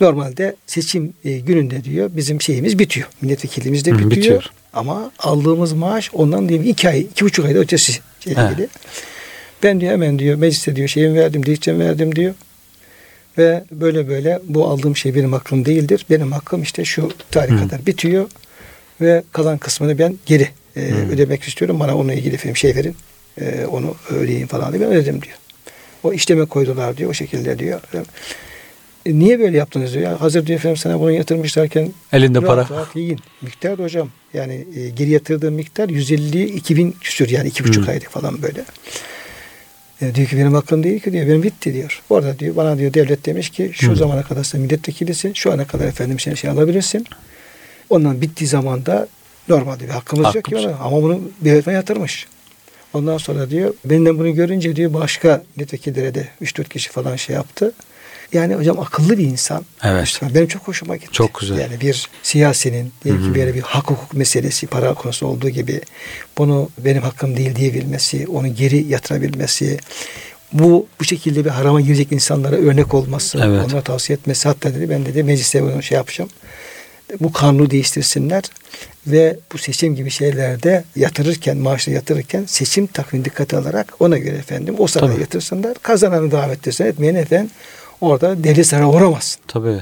[0.00, 3.08] Normalde seçim e, gününde diyor bizim şeyimiz bitiyor.
[3.22, 4.10] Milletvekilliğimiz de bitiyor.
[4.10, 4.44] bitiyor.
[4.72, 8.68] Ama aldığımız maaş ondan diyor iki ay, iki buçuk ayda ötesi ilgili.
[9.62, 12.34] Ben diyor hemen diyor mecliste diyor şeyimi verdim, dilekçemi verdim diyor.
[13.38, 16.06] Ve böyle böyle bu aldığım şey benim hakkım değildir.
[16.10, 17.58] Benim hakkım işte şu tarih hmm.
[17.58, 18.30] kadar bitiyor.
[19.00, 21.10] Ve kalan kısmını ben geri e, hmm.
[21.10, 21.80] ödemek istiyorum.
[21.80, 22.96] Bana onunla ilgili film şey verin.
[23.40, 25.36] E, onu ödeyin falan diye ben ödedim diyor.
[26.02, 27.10] O işleme koydular diyor.
[27.10, 27.80] O şekilde diyor.
[29.06, 30.04] E, niye böyle yaptınız diyor.
[30.04, 32.76] Ya, hazır diyor efendim sana bunu yatırmışlarken elinde rahat, para.
[32.76, 33.18] Rahat yiyin.
[33.42, 34.08] Miktar hocam.
[34.34, 37.90] Yani e, geri yatırdığım miktar 150 2000 küsür yani iki buçuk hmm.
[37.90, 38.64] aylık falan böyle.
[40.02, 41.26] E, diyor ki benim hakkım değil ki diyor.
[41.26, 42.02] Benim bitti diyor.
[42.10, 43.96] Orada diyor bana diyor devlet demiş ki şu Hı.
[43.96, 45.32] zamana kadar sen milletvekilisin.
[45.32, 47.06] Şu ana kadar efendim sen şey alabilirsin.
[47.90, 49.08] Ondan bittiği zaman da
[49.48, 50.62] normalde bir hakkımız Hakkımız.
[50.64, 52.26] yok ki ama bunu devletine yatırmış.
[52.94, 57.72] Ondan sonra diyor benden bunu görünce diyor başka milletvekillere de 3-4 kişi falan şey yaptı.
[58.32, 59.64] Yani hocam akıllı bir insan.
[59.82, 60.06] Evet.
[60.06, 61.12] İşte benim çok hoşuma gitti.
[61.12, 61.58] Çok güzel.
[61.58, 65.80] Yani bir siyasinin diyelim ki böyle bir hak hukuk meselesi para konusu olduğu gibi
[66.38, 69.78] bunu benim hakkım değil diyebilmesi, onu geri yatırabilmesi,
[70.52, 73.64] bu bu şekilde bir harama girecek insanlara örnek olması, evet.
[73.66, 74.48] onlara tavsiye etmesi.
[74.48, 76.30] Hatta dedi ben dedi mecliste bunu şey yapacağım.
[77.20, 78.44] Bu kanunu değiştirsinler
[79.06, 84.74] ve bu seçim gibi şeylerde yatırırken, maaşla yatırırken seçim takvimini dikkate alarak ona göre efendim
[84.78, 85.74] o sırada yatırsınlar.
[85.82, 87.50] Kazananı davet etsin, etmeyen efendim
[88.00, 89.40] orada deli sana uğramazsın.
[89.48, 89.80] Tabii.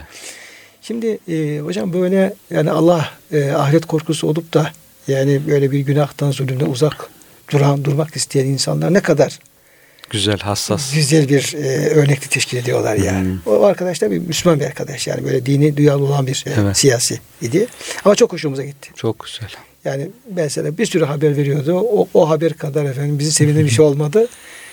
[0.82, 4.72] Şimdi e, hocam böyle yani Allah e, ahiret korkusu olup da
[5.08, 7.10] yani böyle bir günahtan zulümden uzak
[7.50, 9.38] duran durmak isteyen insanlar ne kadar
[10.10, 13.28] güzel hassas güzel bir e, örnekli teşkil ediyorlar yani.
[13.28, 13.52] Hmm.
[13.52, 16.76] O arkadaş da bir Müslüman bir arkadaş yani böyle dini duyarlı olan bir e, evet.
[16.76, 17.66] siyasi idi.
[18.04, 18.90] Ama çok hoşumuza gitti.
[18.96, 19.50] Çok güzel.
[19.84, 21.74] Yani mesela bir sürü haber veriyordu.
[21.74, 24.28] O, o haber kadar efendim bizi sevindiren bir şey olmadı.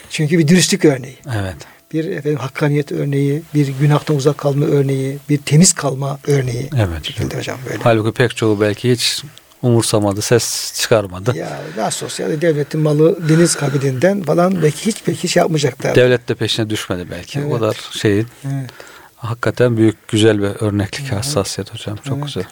[0.10, 1.18] Çünkü bir dürüstlük örneği.
[1.36, 6.70] Evet bir efendim hakkaniyet örneği, bir günahtan uzak kalma örneği, bir temiz kalma örneği.
[6.78, 7.06] Evet.
[7.06, 7.84] Şekilde hocam böyle.
[7.84, 9.24] Halbuki pek çoğu belki hiç
[9.62, 11.38] umursamadı, ses çıkarmadı.
[11.38, 15.96] Ya nasıl olsa yani devletin malı deniz kabilinden falan belki hiç pek hiç yapmayacaklar.
[15.96, 17.40] Devlet de peşine düşmedi belki.
[17.40, 17.52] Evet.
[17.52, 18.28] O kadar şeyin.
[18.46, 18.70] Evet.
[19.16, 21.98] Hakikaten büyük, güzel bir örneklik, hassasiyet hocam.
[21.98, 22.26] Çok Evet.
[22.26, 22.44] güzel.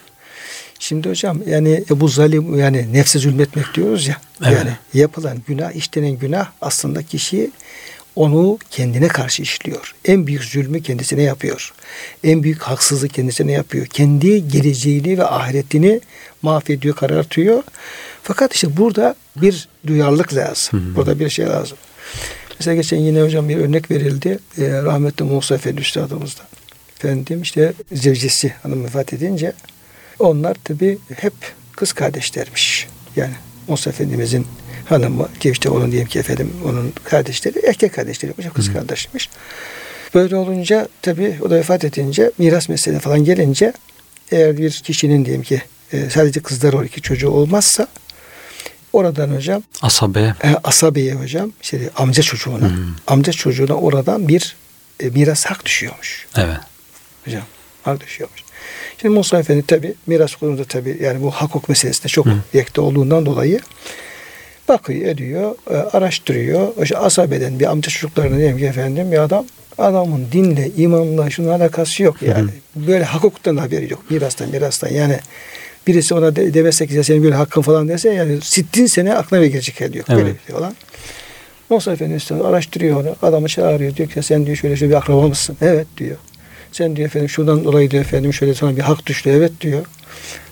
[0.78, 4.16] Şimdi hocam yani bu zalim yani nefse zulmetmek diyoruz ya.
[4.44, 4.58] Evet.
[4.58, 7.50] Yani yapılan günah, işlenen günah aslında kişi
[8.16, 9.94] onu kendine karşı işliyor.
[10.04, 11.72] En büyük zulmü kendisine yapıyor.
[12.24, 13.86] En büyük haksızlığı kendisine yapıyor.
[13.86, 16.00] Kendi geleceğini ve ahiretini
[16.42, 17.62] mahvediyor, karartıyor.
[18.22, 20.80] Fakat işte burada bir duyarlılık lazım.
[20.80, 20.96] Hı hı.
[20.96, 21.78] Burada bir şey lazım.
[22.58, 24.38] Mesela geçen yine hocam bir örnek verildi.
[24.58, 26.46] Ee, rahmetli Musa Efendi Üstadımızdan.
[26.96, 29.52] Efendim işte zevcesi hanım vefat edince
[30.18, 31.32] onlar tabi hep
[31.76, 32.88] kız kardeşlermiş.
[33.16, 33.34] Yani
[33.68, 34.46] Musa Efendimizin
[34.88, 39.30] hanımı ki işte onun diyelim ki efendim onun kardeşleri erkek kardeşleriymiş, kız kardeşmiş.
[40.14, 43.72] Böyle olunca tabi o da vefat edince miras meselesi falan gelince
[44.30, 47.86] eğer bir kişinin diyelim ki e, sadece kızları o iki çocuğu olmazsa
[48.92, 50.20] oradan hocam Asabe.
[50.20, 52.76] e, asabiye hocam işte amca çocuğuna Hmm.
[53.06, 54.56] amca çocuğuna oradan bir
[55.00, 56.56] e, miras hak düşüyormuş Evet.
[57.24, 57.42] hocam.
[57.82, 58.42] Hak düşüyormuş.
[59.00, 63.26] Şimdi Musa Efendi tabi miras konusunda tabi yani bu hak hukuk meselesinde çok yekte olduğundan
[63.26, 63.60] dolayı
[64.68, 66.68] bakıyor ediyor e, araştırıyor.
[66.82, 69.46] İşte asabeden bir amca çocuklarına diyelim ki efendim bir adam
[69.78, 72.50] adamın dinle imanla şunun alakası yok yani.
[72.76, 74.10] Böyle hak hukuktan da haberi yok.
[74.10, 75.18] Mirastan mirastan yani
[75.86, 79.46] birisi ona de, demese ki senin böyle hakkın falan dese yani sittin sene aklına bir
[79.46, 79.80] gelecek.
[79.80, 80.34] Böyle Evet.
[80.40, 80.74] bir şey falan.
[81.70, 83.16] Musa Efendi araştırıyor onu.
[83.22, 83.96] Adamı çağırıyor.
[83.96, 85.56] Diyor ki sen diyor şöyle şöyle bir akraba mısın?
[85.62, 86.16] Evet diyor.
[86.72, 89.30] Sen diyor efendim şuradan dolayı diyor efendim şöyle sana bir hak düştü.
[89.30, 89.84] Evet diyor.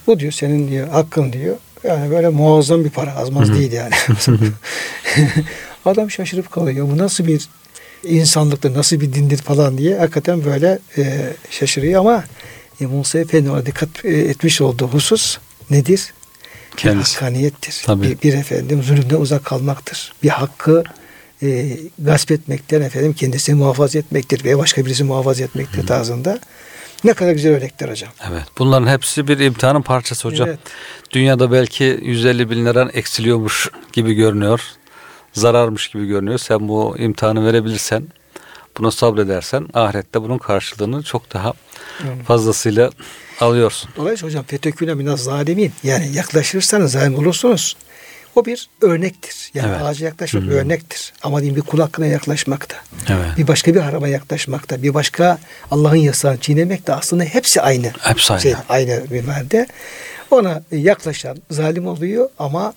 [0.06, 1.56] Bu diyor senin diyor hakkın diyor.
[1.84, 3.16] Yani böyle muazzam bir para.
[3.16, 3.58] Az maz Hı hı.
[3.58, 3.94] değil yani.
[5.84, 6.88] Adam şaşırıp kalıyor.
[6.88, 7.48] Bu nasıl bir
[8.04, 12.24] insanlıktır, nasıl bir dindir falan diye hakikaten böyle e, şaşırıyor ama
[12.80, 15.38] e, Musa Efendi ona dikkat e, etmiş olduğu husus
[15.70, 16.12] nedir?
[16.72, 17.12] Bir Kendisi.
[17.12, 17.82] hakkaniyettir.
[17.86, 18.02] Tabii.
[18.02, 20.12] Bir, bir efendim zulümden uzak kalmaktır.
[20.22, 20.84] Bir hakkı
[21.42, 26.38] e, gasp etmekten efendim kendisini muhafaza etmektir veya başka birisi muhafaza etmektir tarzında.
[27.04, 28.10] Ne kadar güzel örnekler hocam.
[28.30, 28.42] Evet.
[28.58, 30.48] Bunların hepsi bir imtihanın parçası hocam.
[30.48, 30.58] Evet.
[31.10, 34.60] Dünyada belki 150 bin liran eksiliyormuş gibi görünüyor.
[35.32, 36.38] Zararmış gibi görünüyor.
[36.38, 38.08] Sen bu imtihanı verebilirsen,
[38.78, 41.52] buna sabredersen ahirette bunun karşılığını çok daha
[42.04, 42.24] Evet.
[42.26, 42.90] fazlasıyla
[43.40, 43.90] alıyorsun.
[43.96, 47.76] Dolayısıyla hocam feteküne minaz zalimin yani yaklaşırsanız zalim olursunuz.
[48.36, 49.50] O bir örnektir.
[49.54, 49.82] Yani Evet.
[49.82, 50.56] ağaca yaklaşmak Hı bir hı.
[50.58, 51.12] örnektir.
[51.22, 52.76] Ama diyeyim bir kul hakkına yaklaşmakta.
[53.08, 53.26] Evet.
[53.38, 54.82] Bir başka bir harama yaklaşmakta.
[54.82, 55.38] Bir başka
[55.70, 57.92] Allah'ın yasağını çiğnemek de aslında hepsi aynı.
[58.00, 58.42] Hepsi aynı.
[58.42, 59.66] Şey, aynı minvalde.
[60.30, 62.74] Ona yaklaşan zalim oluyor ama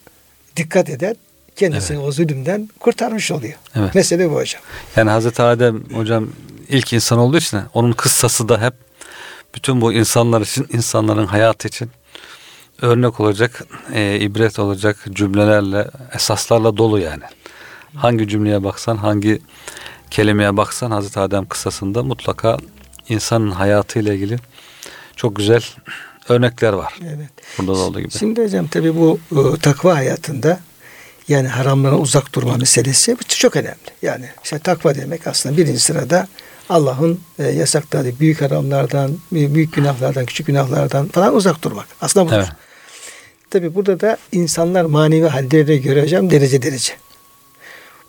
[0.56, 1.16] dikkat eden
[1.56, 3.54] kendisini o zulümden kurtarmış oluyor.
[3.76, 3.96] Evet.
[3.96, 4.62] Mesele bu hocam.
[4.96, 6.30] Yani Hazreti Adem hocam
[6.70, 8.74] ilk insan olduğu için onun kıssası da hep
[9.56, 11.90] bütün bu insanlar için, insanların hayatı için
[12.82, 17.24] örnek olacak, e, ibret olacak cümlelerle, esaslarla dolu yani.
[17.96, 19.42] Hangi cümleye baksan, hangi
[20.12, 22.58] kelimeye baksan Hazreti Adem kıssasında mutlaka
[23.10, 24.38] insanın hayatıyla ilgili
[25.16, 25.64] çok güzel
[26.30, 26.94] örnekler var.
[27.04, 27.30] Evet.
[27.60, 28.12] Burada da olduğu gibi.
[28.12, 30.60] Şimdi hocam tabi bu e, takva hayatında
[31.28, 33.78] yani haramlara uzak durma meselesi çok önemli.
[34.02, 36.28] Yani işte takva demek aslında birinci sırada
[36.70, 41.88] Allah'ın e, yasakladığı büyük haramlardan, büyük günahlardan, küçük günahlardan falan uzak durmak.
[42.02, 42.36] Aslında budur.
[42.36, 42.48] Evet.
[43.50, 46.94] Tabi burada da insanlar manevi hallerine göre hocam derece derece.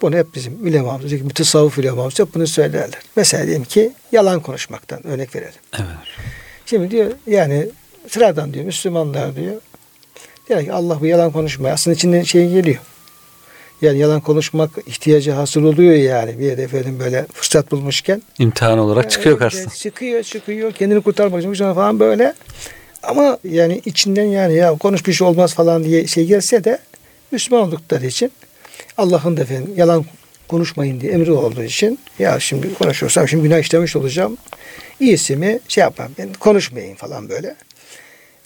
[0.03, 3.01] Bunu hep bizim ulemamız, mütesavvıf ulemamız hep bunu söylerler.
[3.17, 5.61] Mesela diyelim ki yalan konuşmaktan örnek verelim.
[5.73, 5.87] Evet.
[6.67, 7.67] Şimdi diyor yani
[8.09, 9.61] sıradan diyor Müslümanlar diyor.
[10.49, 12.79] Diyor ki Allah bu yalan konuşmaya aslında içinden şey geliyor.
[13.85, 18.23] Yani yalan konuşmak ihtiyacı hasıl oluyor yani bir yerde efendim böyle fırsat bulmuşken.
[18.39, 19.75] İmtihan olarak çıkıyor karşısına.
[19.75, 22.35] Çıkıyor çıkıyor kendini kurtarmak için falan böyle.
[23.03, 26.79] Ama yani içinden yani ya konuş bir şey olmaz falan diye şey gelse de
[27.33, 28.33] Müslüman oldukları için
[28.97, 30.05] Allah'ın da efendim yalan
[30.49, 34.37] konuşmayın diye emri olduğu için ya şimdi konuşursam şimdi günah işlemiş olacağım.
[35.01, 37.55] İyisi mi şey yapmam yani konuşmayayım falan böyle.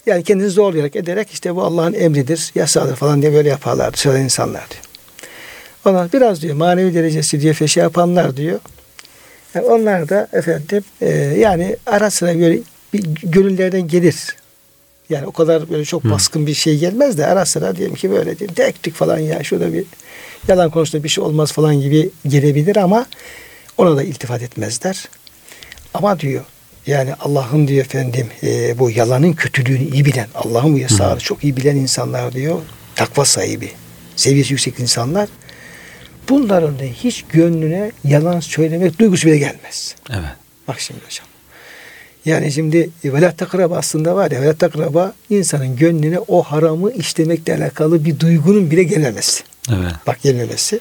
[0.05, 4.67] Yani kendini zorlayarak ederek işte bu Allah'ın emridir, yasağıdır falan diye böyle yaparlar sıradan insanlar
[5.89, 8.59] Ona biraz diyor manevi derecesi diye şey yapanlar diyor.
[9.55, 12.59] Yani onlar da efendim e, yani ara sıra böyle
[12.93, 14.35] bir gönüllerden gelir.
[15.09, 18.39] Yani o kadar böyle çok baskın bir şey gelmez de ara sıra diyelim ki böyle
[18.39, 19.85] diye dektik falan ya şurada bir
[20.47, 23.05] yalan konusunda bir şey olmaz falan gibi gelebilir ama
[23.77, 25.09] ona da iltifat etmezler.
[25.93, 26.45] Ama diyor
[26.87, 31.57] yani Allah'ın diyor efendim e, bu yalanın kötülüğünü iyi bilen, Allah'ın bu yasağını çok iyi
[31.57, 32.59] bilen insanlar diyor.
[32.95, 33.71] Takva sahibi,
[34.15, 35.29] seviyesi yüksek insanlar.
[36.29, 39.95] Bunların da hiç gönlüne yalan söylemek duygusu bile gelmez.
[40.09, 40.29] Evet.
[40.67, 41.27] Bak şimdi hocam.
[42.25, 47.55] Yani şimdi e, velat takraba aslında var ya velat takraba insanın gönlüne o haramı işlemekle
[47.55, 49.43] alakalı bir duygunun bile gelmemesi.
[49.69, 49.91] Evet.
[50.07, 50.79] Bak gelmemesi.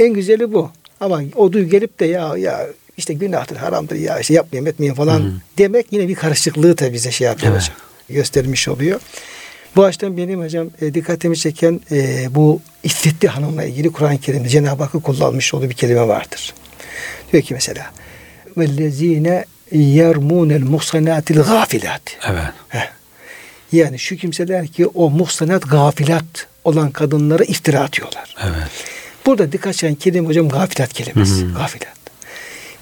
[0.00, 0.70] En güzeli bu.
[1.00, 5.20] Ama o duygu gelip de ya ya işte günahtır, haramdır ya işte yapmayayım etmeyeyim falan
[5.20, 5.32] Hı hı.
[5.58, 7.62] demek yine bir karışıklığı tabii bize şey yapıyor Evet.
[7.62, 7.76] hocam.
[8.08, 9.00] Göstermiş oluyor.
[9.76, 14.82] Bu açıdan benim hocam e, dikkatimi çeken e, bu iffetli hanımla ilgili Kur'an-ı Kerim'de Cenab-ı
[14.82, 16.54] Hakk'ın kullanmış olduğu bir kelime vardır.
[17.32, 17.86] Diyor ki mesela
[18.56, 22.02] vellezine yermunel muhsanatil gafilat.
[22.28, 22.52] Evet.
[22.68, 22.90] Heh.
[23.72, 28.34] Yani şu kimseler ki o muhsanat gafilat olan kadınlara iftira atıyorlar.
[28.42, 28.70] Evet.
[29.26, 31.42] Burada dikkat çeken kelime hocam gafilat kelimesi.
[31.42, 31.54] Hı-hı.
[31.54, 31.94] Gafilat.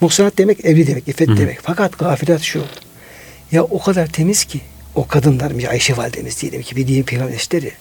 [0.01, 1.59] Muhsanat demek evli demek, iffet demek.
[1.63, 2.65] Fakat gafilat şu.
[3.53, 4.61] Ya o kadar temiz ki
[4.95, 7.73] o kadınlar bir Ayşe validemiz diyelim ki bir diyelim peygamber eşleri.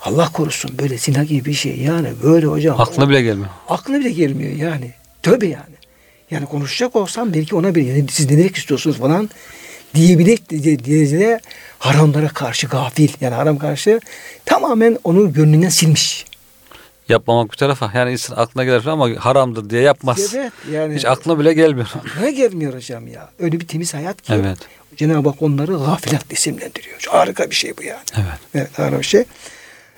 [0.00, 2.80] Allah korusun böyle zina gibi bir şey yani böyle hocam.
[2.80, 3.48] Aklına bile gelmiyor.
[3.68, 4.90] Aklına bile gelmiyor yani.
[5.22, 5.74] Tövbe yani.
[6.30, 9.30] Yani konuşacak olsam belki ona bir yani siz ne demek istiyorsunuz falan
[9.94, 10.38] diyebilir
[10.84, 11.40] derecede
[11.78, 14.00] haramlara karşı gafil yani haram karşı
[14.44, 16.24] tamamen onun gönlünden silmiş.
[17.08, 17.92] Yapmamak bir tarafa.
[17.94, 20.34] Yani insan aklına gelir ama haramdır diye yapmaz.
[20.34, 21.88] Evet yani Hiç aklına bile gelmiyor.
[22.20, 23.30] ne gelmiyor hocam ya.
[23.38, 24.32] Öyle bir temiz hayat ki.
[24.32, 24.58] Evet.
[24.96, 27.04] Cenab-ı Hak onları gafilat isimlendiriyor.
[27.08, 28.00] Harika bir şey bu yani.
[28.14, 28.38] Evet.
[28.54, 29.24] Evet harika bir şey.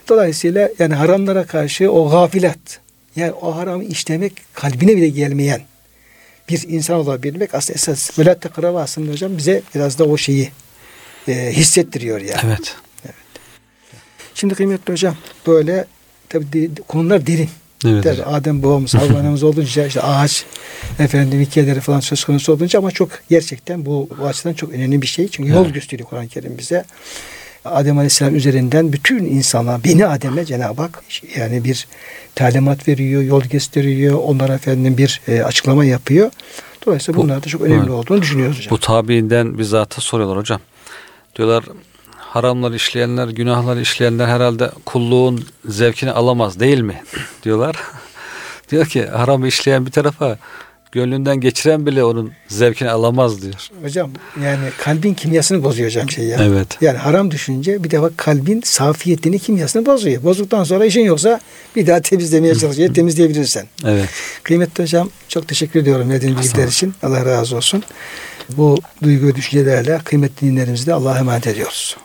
[0.09, 2.81] Dolayısıyla yani haramlara karşı o gafilat
[3.17, 5.61] yani o haramı işlemek kalbine bile gelmeyen
[6.49, 10.51] bir insan olabilmek aslında esas velat takrava aslında hocam bize biraz da o şeyi
[11.29, 12.41] e, hissettiriyor yani.
[12.45, 12.77] Evet.
[14.35, 15.17] Şimdi kıymetli hocam
[15.47, 15.85] böyle
[16.29, 17.49] tabii konular derin.
[17.87, 18.05] Evet.
[18.05, 20.45] Tabii Adem babamız, Havva anamız olunca işte ağaç
[20.99, 25.07] efendim hikayeleri falan söz konusu olunca ama çok gerçekten bu, bu açıdan çok önemli bir
[25.07, 25.29] şey.
[25.29, 25.75] Çünkü yol Evet.
[25.75, 26.85] gösteriyor Kur'an-ı Kerim bize.
[27.65, 31.03] Adem Aleyhisselam üzerinden bütün insana, beni Adem'e Cenab-ı Hak
[31.39, 31.87] yani bir
[32.35, 36.31] talimat veriyor, yol gösteriyor, onlara efendim bir e, açıklama yapıyor.
[36.87, 37.91] Dolayısıyla Bu- bunlar da çok önemli evet.
[37.91, 38.71] olduğunu düşünüyoruz hocam.
[38.71, 40.61] Bu tabiinden bizzata soruyorlar hocam.
[41.37, 41.65] Diyorlar
[42.37, 47.03] haramlar işleyenler, günahlar işleyenler herhalde kulluğun zevkini alamaz değil mi?
[47.43, 47.77] diyorlar.
[48.71, 50.39] diyor ki haram işleyen bir tarafa
[50.93, 53.69] gönlünden geçiren bile onun zevkini alamaz diyor.
[53.83, 54.11] Hocam
[54.43, 56.39] yani kalbin kimyasını bozuyor hocam şey ya.
[56.43, 56.79] Evet.
[56.81, 60.23] Yani haram düşünce bir defa kalbin safiyetini, kimyasını bozuyor.
[60.23, 61.41] Bozduktan sonra işin yoksa
[61.77, 62.95] bir daha temizlemeye çalışıyor.
[62.95, 63.67] temizleyebilirsen.
[63.85, 64.09] Evet.
[64.43, 66.95] Kıymetli hocam çok teşekkür ediyorum verdiğiniz bilgiler için.
[67.03, 67.83] Allah razı olsun.
[68.57, 71.97] Bu duygu ve düşüncelerle kıymetli dinlerimizi de Allah'a emanet ediyoruz.